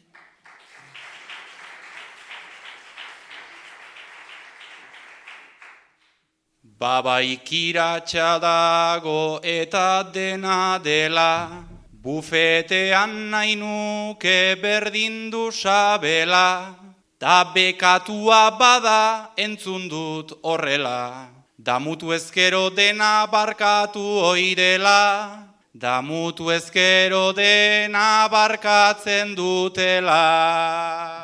Babaikiratxa 6.82 8.42
dago 8.42 9.40
eta 9.44 10.02
dena 10.12 10.80
dela, 10.82 11.62
bufetean 12.02 13.30
nahi 13.30 13.54
nuke 13.56 14.58
berdin 14.58 15.30
du 15.30 15.52
sabela, 15.52 16.74
ta 17.20 17.54
bekatua 17.54 18.58
bada 18.58 19.30
entzun 19.38 19.86
dut 19.94 20.34
horrela, 20.42 21.30
damutu 21.62 22.18
ezkero 22.18 22.74
dena 22.74 23.28
barkatu 23.30 24.02
oirela, 24.34 25.46
damutu 25.78 26.50
ezkero 26.50 27.32
dena 27.32 28.28
barkatzen 28.28 29.36
dutela. 29.36 31.21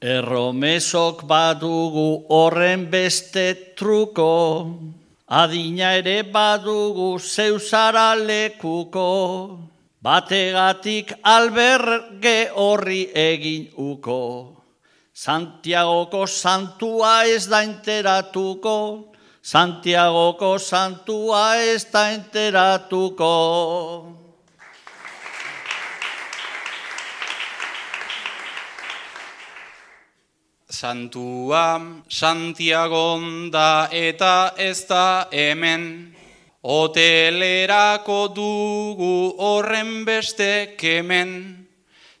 Erromesok 0.00 1.24
badugu 1.26 2.26
horren 2.30 2.86
beste 2.90 3.74
truko, 3.74 4.78
adina 5.26 5.96
ere 5.98 6.22
badugu 6.22 7.18
zeusara 7.18 8.14
lekuko, 8.14 9.58
bategatik 10.00 11.12
alberge 11.22 12.46
horri 12.54 13.10
egin 13.10 13.66
uko. 13.74 14.54
Santiagoko 15.12 16.26
santua 16.26 17.26
ez 17.26 17.48
da 17.50 17.64
enteratuko, 17.66 19.10
Santiagoko 19.42 20.58
santua 20.58 21.56
ez 21.56 21.90
da 21.90 22.12
enteratuko. 22.12 24.17
Santua 30.78 31.80
Santiago 32.08 33.18
da 33.50 33.88
eta 33.90 34.54
ez 34.56 34.86
da 34.86 35.26
hemen, 35.32 36.14
hotelerako 36.62 38.28
dugu 38.30 39.34
horren 39.42 40.04
beste 40.06 40.76
kemen, 40.78 41.66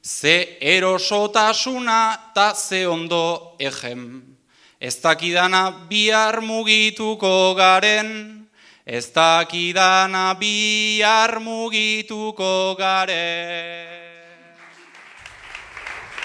ze 0.02 0.58
erosotasuna 0.60 2.32
ta 2.34 2.52
ze 2.54 2.88
ondo 2.88 3.54
egen. 3.60 4.36
Ez 4.80 4.96
dakidana 5.02 5.86
bihar 5.88 6.40
mugituko 6.40 7.54
garen, 7.54 8.48
ez 8.84 9.06
dakidana 9.14 10.34
bihar 10.34 11.38
mugituko 11.38 12.74
garen. 12.74 13.87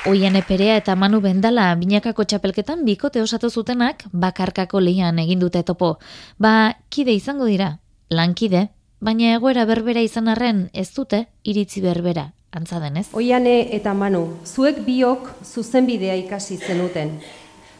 Oian 0.05 0.35
eperea 0.35 0.75
eta 0.75 0.97
Manu 0.99 1.21
Bendala 1.23 1.69
binakako 1.79 2.25
txapelketan 2.27 2.81
bikote 2.83 3.21
osatu 3.23 3.47
zutenak 3.47 4.01
bakarkako 4.11 4.81
lehian 4.83 5.19
egin 5.21 5.39
dute 5.39 5.61
topo. 5.63 5.93
Ba, 6.35 6.75
kide 6.91 7.15
izango 7.15 7.47
dira, 7.47 7.77
lankide, 8.11 8.65
baina 8.99 9.31
egoera 9.37 9.63
berbera 9.63 10.03
izan 10.03 10.27
arren 10.27 10.65
ez 10.73 10.89
dute 10.91 11.21
iritzi 11.47 11.79
berbera, 11.79 12.33
antza 12.51 12.81
denez. 12.83 13.05
Oiane 13.15 13.55
eta 13.77 13.93
Manu, 13.95 14.25
zuek 14.43 14.83
biok 14.83 15.29
zuzenbidea 15.47 16.19
ikasi 16.19 16.59
zenuten. 16.59 17.21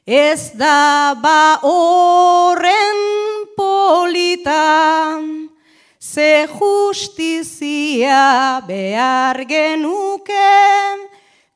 ez 0.07 0.53
da 0.59 1.15
ba 1.23 1.59
horren 1.63 3.01
politan, 3.57 5.51
ze 6.01 6.49
justizia 6.49 8.61
behar 8.67 9.45
genuken, 9.49 10.99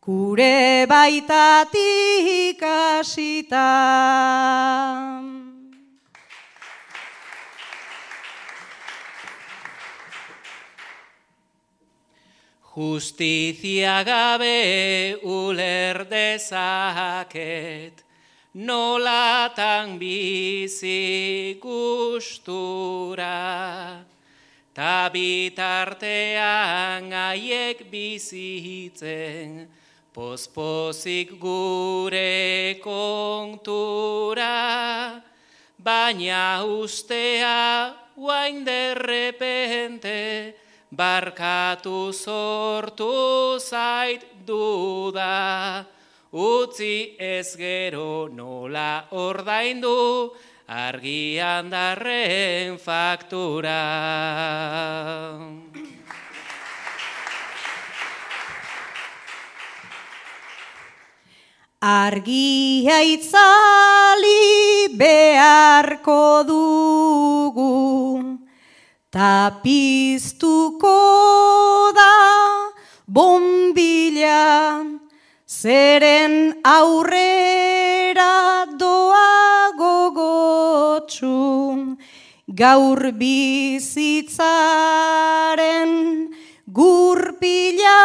gure 0.09 0.89
baitatik 0.89 2.63
hasita. 2.65 3.69
Justizia 12.73 14.01
gabe 14.07 15.19
uler 15.29 16.07
dezaket, 16.09 18.01
nolatan 18.55 19.99
bizi 20.01 21.59
gustura, 21.61 23.37
ta 24.73 25.11
bitartean 25.13 27.13
aiek 27.13 27.91
bizitzen, 27.91 29.69
Pospozik 30.13 31.39
gure 31.39 32.81
kontura, 32.83 34.47
baina 35.79 36.65
ustea 36.65 37.95
guain 38.17 38.65
derrepente, 38.65 40.55
barkatu 40.91 42.13
sortu 42.13 43.61
zait 43.61 44.25
duda, 44.47 45.85
utzi 46.33 47.15
ez 47.19 47.55
gero 47.57 48.29
nola 48.33 49.05
ordaindu, 49.13 50.33
argian 50.67 51.71
darren 51.71 52.79
faktura. 52.79 53.81
Argia 61.81 63.03
itzali 63.07 64.91
beharko 64.99 66.43
dugu, 66.43 68.18
tapiztuko 69.14 70.91
da 71.95 72.74
bombila, 73.07 74.83
zeren 75.47 76.59
aurrera 76.64 78.66
doa 78.74 79.70
gogotsu, 79.79 81.31
gaur 82.59 83.12
bizitzaren 83.14 84.35
gurpila, 86.66 88.03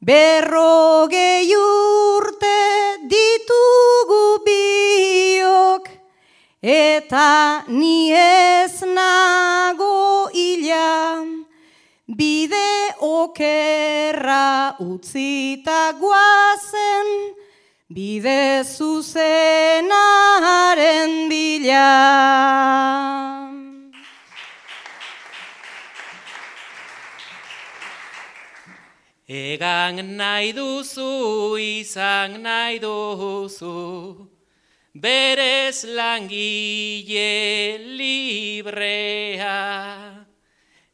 Berrogei 0.00 1.52
eta 7.10 7.66
ni 7.66 8.12
ez 8.14 8.82
nago 8.86 10.30
ila, 10.30 11.26
bide 12.06 12.94
okerra 13.02 14.76
utzita 14.78 15.92
guazen, 15.98 17.34
bide 17.90 18.62
zuzenaren 18.62 19.26
bila. 21.28 21.90
Egan 29.26 30.14
nahi 30.16 30.52
duzu, 30.52 31.58
izan 31.58 32.42
nahi 32.42 32.78
duzu, 32.78 34.29
berez 35.00 35.84
langile 35.84 37.78
librea, 37.96 39.56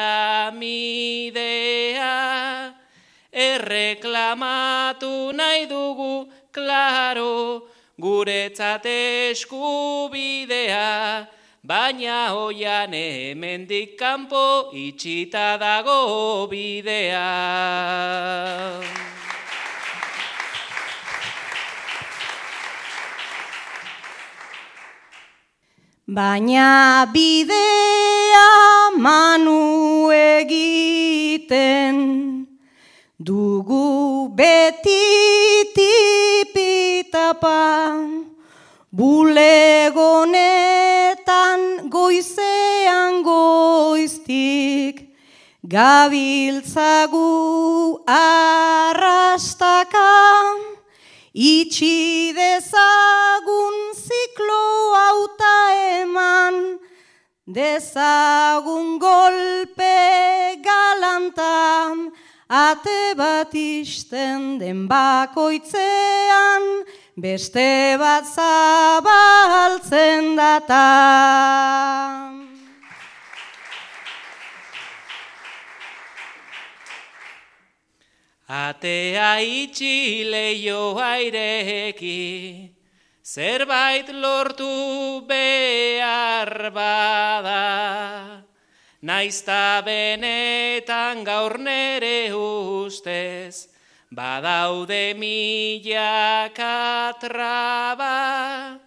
erreklamatu 3.31 5.33
nahi 5.33 5.67
dugu, 5.71 6.27
klaro, 6.51 7.63
guretzat 8.01 8.87
eskubidea, 9.31 10.89
baina 11.71 12.15
hoian 12.35 12.91
hemendik 12.99 13.91
kanpo 14.01 14.75
itxita 14.85 15.47
dago 15.63 15.99
bidea. 16.51 17.29
Baina 26.17 27.07
bidea 27.15 28.49
manu 29.07 29.61
egiten, 30.11 31.97
dugu 33.27 33.87
beti 34.39 35.05
tipitapa, 35.77 37.61
bulegonetan 38.91 40.51
goizean 41.91 43.23
goiztik, 43.23 44.97
gabiltzagu 45.63 47.23
arrastaka, 48.11 50.01
itxi 51.35 52.33
dezagun 52.35 53.95
ziklo 53.95 54.95
auta 55.07 55.59
eman, 56.03 56.57
dezagun 57.47 58.99
golpe 58.99 59.99
galantan, 60.67 62.11
ate 62.51 63.15
bat 63.15 63.55
den 63.55 64.89
bakoitzean, 64.91 66.83
beste 67.21 67.97
bat 68.01 68.25
zabaltzen 68.25 70.37
data. 70.37 70.87
Atea 78.51 79.39
itxi 79.47 80.27
leioa 80.27 81.13
ireki, 81.23 82.75
zerbait 83.23 84.11
lortu 84.11 85.23
behar 85.29 86.73
bada. 86.75 88.43
Naizta 89.03 89.83
benetan 89.87 91.23
gaur 91.25 91.59
nere 91.63 92.35
ustez, 92.35 93.70
badaude 94.13 95.15
milaka 95.15 97.15
traba, 97.21 98.79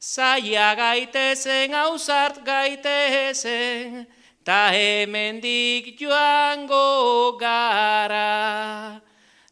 zaila 0.00 0.74
gaitezen 0.74 1.72
hausart 1.72 2.44
gaitezen, 2.44 4.06
ta 4.44 4.70
hemendik 4.74 5.98
joango 5.98 7.38
gara. 7.38 9.00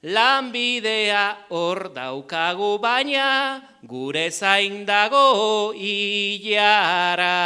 Lanbidea 0.02 1.36
hor 1.48 1.94
daukagu 1.94 2.80
baina, 2.82 3.62
gure 3.86 4.30
zain 4.30 4.84
dago 4.84 5.72
ilara. 5.78 7.38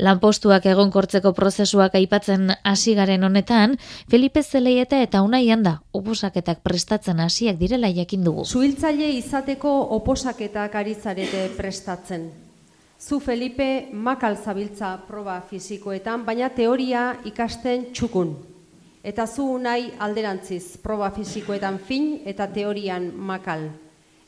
Lanpostuak 0.00 0.64
egonkortzeko 0.64 1.34
prozesuak 1.36 1.94
aipatzen 1.98 2.54
hasi 2.64 2.94
garen 2.96 3.24
honetan, 3.26 3.76
Felipe 4.08 4.42
Zeleieta 4.42 4.96
eta 5.04 5.20
Unai 5.20 5.42
handa 5.52 5.74
oposaketak 5.92 6.62
prestatzen 6.64 7.20
hasiak 7.20 7.58
direla 7.60 7.90
jakin 7.92 8.24
dugu. 8.24 8.46
Suhiltzaile 8.48 9.10
izateko 9.18 9.72
oposaketak 9.98 10.78
aritzarete 10.80 11.50
prestatzen. 11.58 12.30
Zu 13.00 13.20
Felipe 13.20 13.90
makal 13.92 14.36
zabiltza 14.36 14.94
proba 15.08 15.40
fisikoetan, 15.50 16.24
baina 16.24 16.48
teoria 16.48 17.14
ikasten 17.24 17.90
txukun. 17.92 18.34
Eta 19.04 19.26
zu 19.26 19.46
Unai 19.52 19.92
alderantziz 19.98 20.76
proba 20.80 21.10
fisikoetan 21.12 21.78
fin 21.78 22.20
eta 22.24 22.48
teorian 22.48 23.12
makal. 23.16 23.68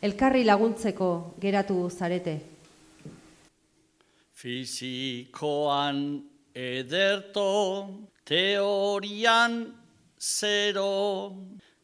Elkarri 0.03 0.45
laguntzeko 0.45 1.35
geratu 1.41 1.89
zarete. 1.91 2.41
Fizikoan 4.43 6.21
ederto, 6.53 7.89
teorian 8.27 9.73
zero, 10.19 11.37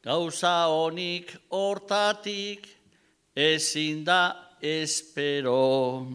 gauza 0.02 0.66
honik 0.66 1.36
hortatik 1.52 2.66
ezin 3.36 4.02
da 4.02 4.34
espero. 4.60 6.08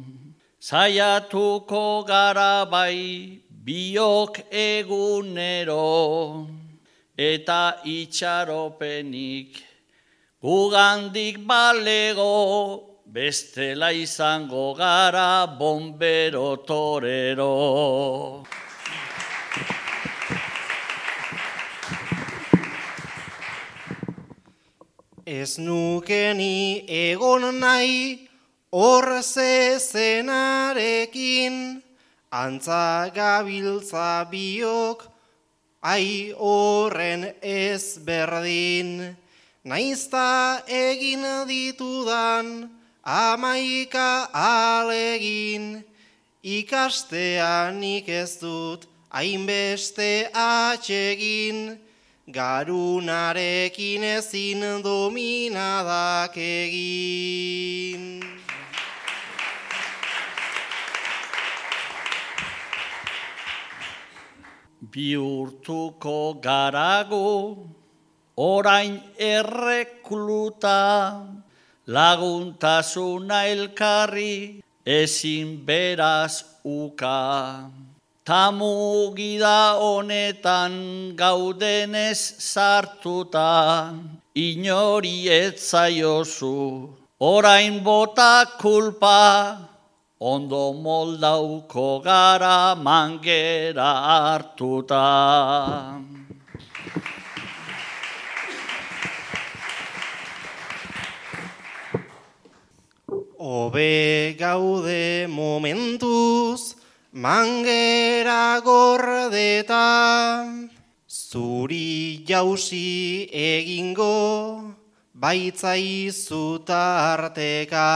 Zaiatuko 0.60 2.06
gara 2.06 2.66
bai 2.70 3.40
biok 3.64 4.44
egunero, 4.52 6.46
eta 7.16 7.80
itxaropenik 7.88 9.64
gugandik 10.42 11.40
balego, 11.48 12.93
bestela 13.14 13.94
izango 13.94 14.74
gara 14.74 15.46
bombero 15.46 16.58
torero. 16.66 18.42
Ez 25.24 25.62
nukeni 25.62 26.90
egon 26.90 27.62
nahi 27.62 28.26
hor 28.74 29.22
zezenarekin 29.22 31.78
antza 32.34 33.14
gabiltza 33.14 34.26
biok, 34.26 35.06
ai 35.86 36.34
horren 36.34 37.30
ez 37.46 38.02
berdin, 38.02 39.14
naizta 39.70 40.66
egin 40.66 41.46
ditudan, 41.46 42.82
amaika 43.04 44.30
alegin, 44.34 45.84
ikastean 46.44 47.84
ez 47.84 48.40
dut, 48.40 48.88
hainbeste 49.10 50.30
atxegin, 50.34 51.80
garunarekin 52.32 54.04
ezin 54.04 54.62
dominadak 54.84 56.38
egin. 56.38 58.24
Biurtuko 64.94 66.40
garago, 66.40 67.68
orain 68.38 69.02
errekluta, 69.18 70.80
laguntasuna 71.88 73.46
elkarri, 73.48 74.64
ezin 74.86 75.66
beraz 75.66 76.44
uka. 76.64 77.70
Tamugida 78.26 79.76
honetan 79.76 81.12
gaudenez 81.16 82.20
sartuta, 82.40 83.94
inori 84.34 85.28
etzaiozu, 85.28 86.88
orain 87.20 87.84
bota 87.84 88.46
kulpa, 88.62 89.60
ondo 90.22 90.72
moldauko 90.72 92.02
gara 92.02 92.76
mangera 92.80 93.92
hartuta. 94.08 95.04
Obe 103.44 104.38
gaude 104.40 105.28
momentuz, 105.28 106.80
mangera 107.12 108.62
gordeta, 108.64 110.48
zuri 111.06 112.24
jausi 112.24 113.28
egingo, 113.28 114.72
baitzaizu 115.12 116.64
tarteka. 116.64 117.92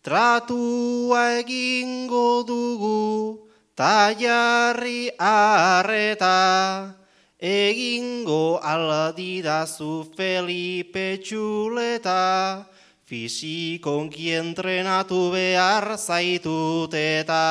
Tratua 0.00 1.42
egingo 1.42 2.46
dugu, 2.46 3.50
ta 3.74 4.14
jarri 4.14 5.10
arreta, 5.18 6.94
egingo 7.36 8.62
aldidazu 8.62 10.06
Felipe 10.14 11.18
Txuleta, 11.18 12.70
fisikonki 13.10 14.28
entrenatu 14.38 15.32
behar 15.34 15.96
zaitut 15.98 16.94
eta. 16.94 17.42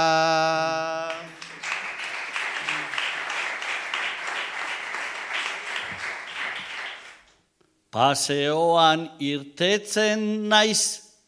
Paseoan 7.91 9.03
irtetzen 9.19 10.23
naiz 10.47 10.83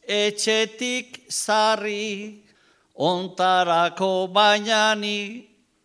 etxetik 0.08 1.26
zarri, 1.28 2.40
ontarako 2.96 4.30
bainani 4.32 5.20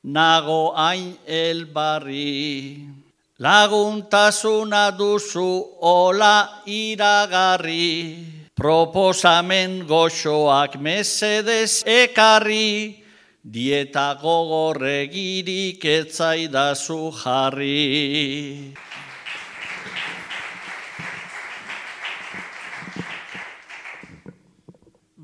nago 0.05 0.71
hain 0.77 1.17
elbarri. 1.27 3.06
Laguntasuna 3.39 4.97
duzu 4.97 5.77
ola 5.85 6.63
iragarri, 6.65 8.25
proposamen 8.57 9.85
goxoak 9.85 10.81
mesedez 10.81 11.85
ekarri, 11.85 13.05
dieta 13.45 14.17
gogorregirik 14.23 15.85
etzaidazu 15.85 17.13
jarri. 17.13 18.73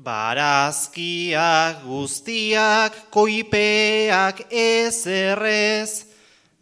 Barazkiak 0.05 1.81
guztiak 1.81 3.09
koipeak 3.09 4.45
ezerrez, 4.53 6.12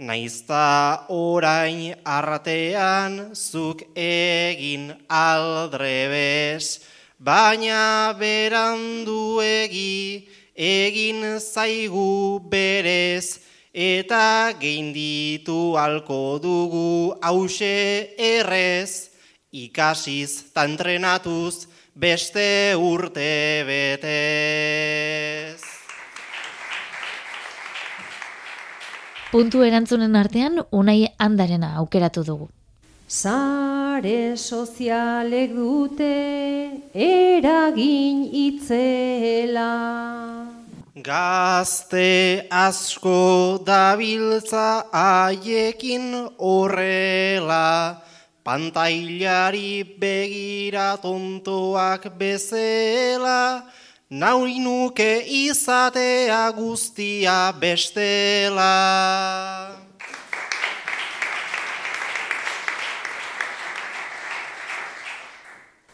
naizta 0.02 1.06
orain 1.14 1.94
artean 2.04 3.36
zuk 3.38 3.84
egin 3.96 4.90
aldrebez, 5.06 6.82
baina 7.22 8.10
beranduegi 8.18 10.26
egin 10.58 11.38
zaigu 11.38 12.42
berez, 12.50 13.46
eta 13.74 14.54
geinditu 14.60 15.78
alko 15.78 16.40
dugu 16.44 17.14
hause 17.22 18.16
errez, 18.18 19.12
ikasiz 19.52 20.52
tantrenatuz, 20.56 21.68
beste 21.96 22.76
urte 22.76 23.64
betez. 23.70 25.61
Puntu 29.32 29.62
erantzunen 29.64 30.16
artean, 30.20 30.58
unai 30.76 31.08
handarena 31.16 31.70
aukeratu 31.80 32.22
dugu. 32.28 32.48
Sare 33.08 34.36
sozialek 34.36 35.54
dute 35.56 36.10
eragin 36.92 38.26
itzela. 38.28 39.70
Gazte 41.00 42.44
asko 42.52 43.64
dabiltza 43.64 44.68
haiekin 44.92 46.12
horrela, 46.36 48.04
Pantailari 48.44 49.86
begira 49.96 50.98
tontoak 51.00 52.10
bezela, 52.20 53.64
nauri 54.12 54.60
nuke 54.60 55.24
izatea 55.24 56.52
guztia 56.52 57.54
bestela. 57.56 58.76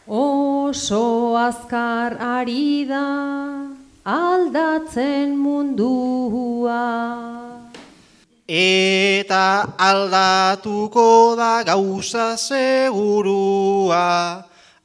Oso 0.08 1.36
azkar 1.36 2.18
ari 2.18 2.84
da 2.88 3.06
aldatzen 4.04 5.36
mundua. 5.38 6.82
Eta 8.48 9.76
aldatuko 9.78 11.36
da 11.36 11.62
gauza 11.62 12.36
segurua, 12.36 14.06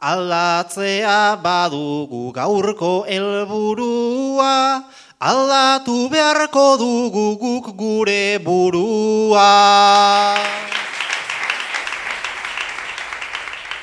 aldatzea 0.03 1.39
badugu 1.39 2.33
gaurko 2.35 3.05
helburua, 3.07 4.83
aldatu 5.23 6.09
beharko 6.11 6.65
dugu 6.81 7.27
guk 7.39 7.69
gure 7.79 8.39
burua. 8.43 9.47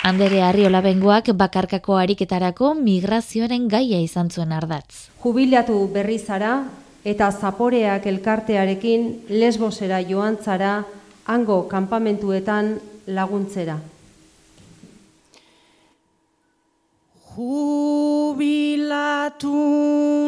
Andere 0.04 0.42
Arriola 0.42 0.80
bengoak 0.84 1.30
bakarkako 1.36 1.96
ariketarako 2.00 2.74
migrazioaren 2.74 3.68
gaia 3.68 4.00
izan 4.00 4.28
zuen 4.28 4.52
ardatz. 4.52 5.08
Jubilatu 5.22 5.76
berri 5.92 6.18
zara, 6.18 6.64
eta 7.04 7.30
zaporeak 7.32 8.04
elkartearekin 8.12 9.08
lesbosera 9.28 10.02
joan 10.04 10.36
zara 10.44 10.82
hango 11.24 11.62
kanpamentuetan 11.68 12.76
laguntzera. 13.06 13.78
Jubilatu 17.30 18.90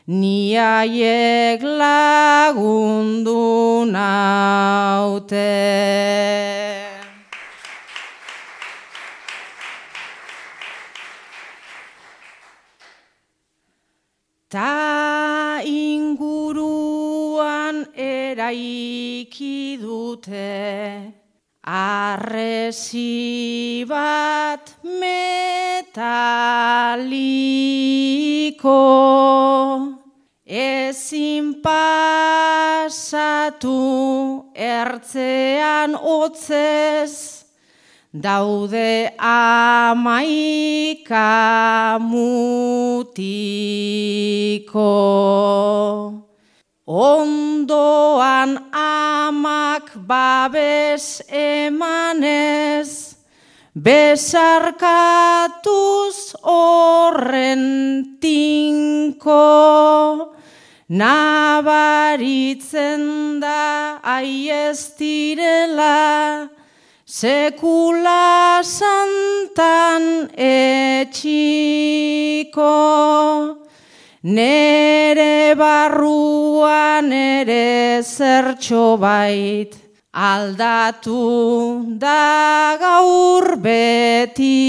ni 0.08 0.56
haiek 0.58 1.62
lagundu 1.62 3.36
naute. 3.86 5.54
Ta 14.50 15.62
inguruan 15.62 16.96
eraiki 17.94 19.78
dute 19.78 21.27
arresi 21.68 23.04
bat 23.88 24.72
metaliko 24.84 25.98
ezin 30.48 31.60
pasatu 31.62 32.08
ertzean 34.56 35.92
otzez 36.00 37.44
daude 38.14 39.12
amaika 39.20 40.40
mutiko. 42.00 43.28
Ondoan 46.88 48.72
amak 48.72 49.92
babes 50.08 51.20
emanez, 51.28 53.16
besarkatuz 53.76 54.80
horren 56.48 58.16
tinko, 58.24 59.36
nabaritzen 60.88 62.24
da 63.42 64.00
aiez 64.02 64.96
direla, 64.96 66.48
sekula 67.04 68.64
santan 68.64 70.32
etxiko, 70.40 71.28
nere 74.28 75.56
barruan 75.56 77.12
ere 77.16 78.04
zertxo 78.04 78.98
bait, 79.00 79.72
aldatu 80.12 81.96
da 81.96 82.76
gaur 82.82 83.56
betiko, 83.64 84.66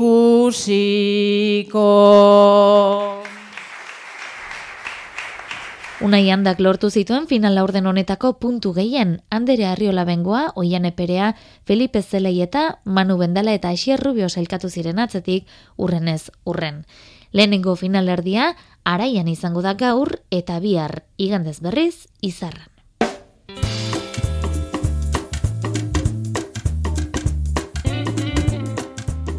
Unai 6.04 6.28
handak 6.28 6.58
lortu 6.60 6.90
zituen 6.92 7.24
final 7.26 7.54
laurden 7.56 7.86
honetako 7.88 8.34
puntu 8.36 8.74
gehien, 8.76 9.22
Andere 9.30 9.64
Arriola 9.64 10.04
bengoa, 10.04 10.52
Oian 10.54 10.84
Eperea, 10.84 11.34
Felipe 11.64 12.02
Zelei 12.02 12.42
eta 12.42 12.80
Manu 12.84 13.16
Bendala 13.16 13.54
eta 13.56 13.70
Asier 13.72 13.98
Rubio 13.98 14.28
sailkatu 14.28 14.68
ziren 14.68 14.98
atzetik, 14.98 15.48
urrenez 15.76 16.30
urren. 16.44 16.84
Lehenengo 17.32 17.76
finalerdia, 17.76 18.56
araian 18.84 19.28
izango 19.28 19.62
da 19.62 19.72
gaur 19.72 20.20
eta 20.30 20.60
bihar, 20.60 21.04
igandez 21.16 21.60
berriz, 21.64 22.08
izarran. 22.20 22.68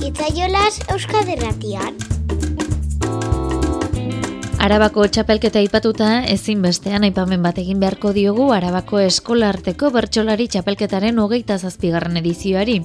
Itzaiolas 0.01 0.81
Euskaderratian. 0.89 2.16
Arabako 4.57 5.03
txapelketa 5.05 5.61
aipatuta 5.61 6.07
ezinbestean 6.33 7.05
aipamen 7.05 7.43
bat 7.45 7.59
egin 7.61 7.77
beharko 7.79 8.09
diogu 8.15 8.47
Arabako 8.55 8.97
eskolarteko 9.03 9.91
bertsolari 9.93 10.47
txapelketaren 10.49 11.19
hogeita 11.21 11.59
zazpigarren 11.59 12.17
edizioari. 12.17 12.79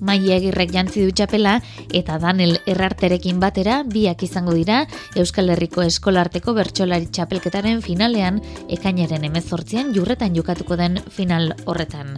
Mai 0.00 0.16
egirrek 0.34 0.72
jantzi 0.72 1.04
du 1.04 1.12
txapela 1.12 1.58
eta 1.94 2.16
Daniel 2.18 2.56
Errarterekin 2.66 3.38
batera 3.38 3.82
biak 3.84 4.24
izango 4.24 4.56
dira 4.56 4.80
Euskal 5.14 5.52
Herriko 5.52 5.84
eskolarteko 5.84 6.56
bertsolari 6.56 7.06
txapelketaren 7.12 7.84
finalean 7.84 8.40
ekainaren 8.72 9.28
emezortzian 9.28 9.92
jurretan 9.94 10.34
jokatuko 10.34 10.80
den 10.80 10.98
final 11.10 11.52
horretan. 11.66 12.16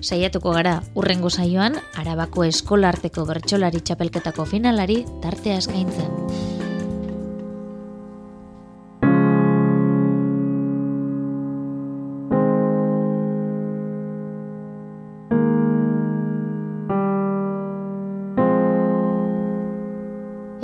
Saiatuko 0.00 0.56
gara 0.56 0.78
urrengo 0.96 1.30
saioan 1.30 1.76
Arabako 2.00 2.48
eskolarteko 2.48 3.28
bertsolari 3.28 3.84
txapelketako 3.84 4.48
finalari 4.56 5.02
tartea 5.22 5.60
eskaintzen. 5.60 6.63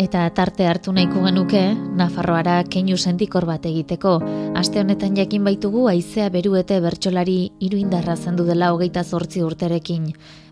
Eta 0.00 0.22
tarte 0.32 0.64
hartu 0.64 0.94
nahiko 0.96 1.20
genuke 1.26 1.60
Nafarroara 1.98 2.54
keinu 2.72 2.96
sentikor 2.96 3.44
bat 3.44 3.66
egiteko. 3.68 4.14
Aste 4.56 4.80
honetan 4.80 5.16
jakin 5.18 5.44
baitugu 5.44 5.82
aizea 5.90 6.30
beruete 6.32 6.78
bertsolari 6.80 7.50
iruindarra 7.60 8.14
zendu 8.16 8.46
dela 8.48 8.70
hogeita 8.72 9.02
zortzi 9.04 9.42
urterekin. 9.44 10.06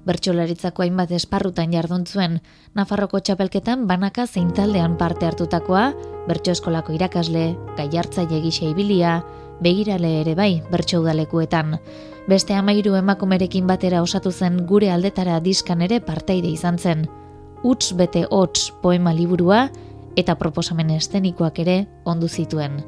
Bertsolaritzako 0.05 0.85
hainbat 0.85 1.15
esparrutan 1.17 1.73
jarduntzuen, 1.73 2.41
Nafarroko 2.77 3.21
txapelketan 3.21 3.87
banaka 3.89 4.27
zein 4.27 4.51
taldean 4.53 4.99
parte 5.01 5.27
hartutakoa, 5.27 5.87
bertso 6.29 6.53
eskolako 6.53 6.93
irakasle, 6.99 7.47
gai 7.79 7.89
hartza 7.97 8.27
jegisa 8.29 8.69
ibilia, 8.69 9.23
begirale 9.65 10.11
ere 10.21 10.35
bai 10.37 10.51
bertso 10.71 11.01
udalekuetan. 11.01 11.79
Beste 12.29 12.53
amairu 12.53 12.99
emakumerekin 13.01 13.67
batera 13.67 14.03
osatu 14.05 14.31
zen 14.31 14.61
gure 14.67 14.93
aldetara 14.93 15.41
diskan 15.41 15.81
ere 15.89 16.03
parteide 16.05 16.53
izan 16.53 16.77
zen 16.77 17.09
utz 17.65 17.93
bete 17.97 18.27
hots 18.31 18.73
poema 18.83 19.13
liburua 19.15 19.69
eta 20.17 20.35
proposamen 20.35 20.91
estenikoak 20.91 21.59
ere 21.65 21.79
ondu 22.05 22.29
zituen. 22.29 22.83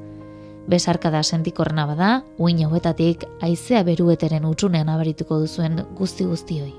Besarkada 0.70 1.22
sentikorna 1.22 1.86
bada, 1.86 2.10
uin 2.38 2.60
hauetatik 2.66 3.24
aizea 3.42 3.82
berueteren 3.86 4.44
utzunean 4.46 4.88
abarituko 4.88 5.40
duzuen 5.40 5.82
guzti 5.98 6.26
guztioi. 6.28 6.72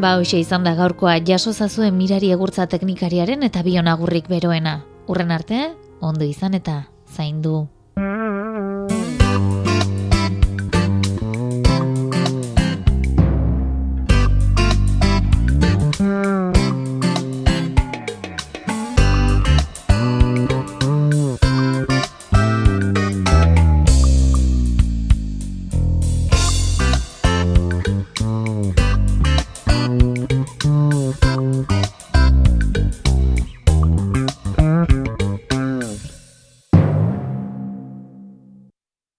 Ba, 0.00 0.14
hoxe 0.16 0.38
izan 0.40 0.64
da 0.64 0.72
gaurkoa 0.78 1.18
jaso 1.28 1.52
zazuen 1.52 1.92
mirari 1.98 2.30
egurtza 2.32 2.64
teknikariaren 2.72 3.42
eta 3.44 3.60
bionagurrik 3.66 4.30
beroena. 4.32 4.78
Urren 5.12 5.34
arte, 5.34 5.74
ondo 6.00 6.24
izan 6.24 6.56
eta 6.56 6.86
zaindu. 7.04 7.66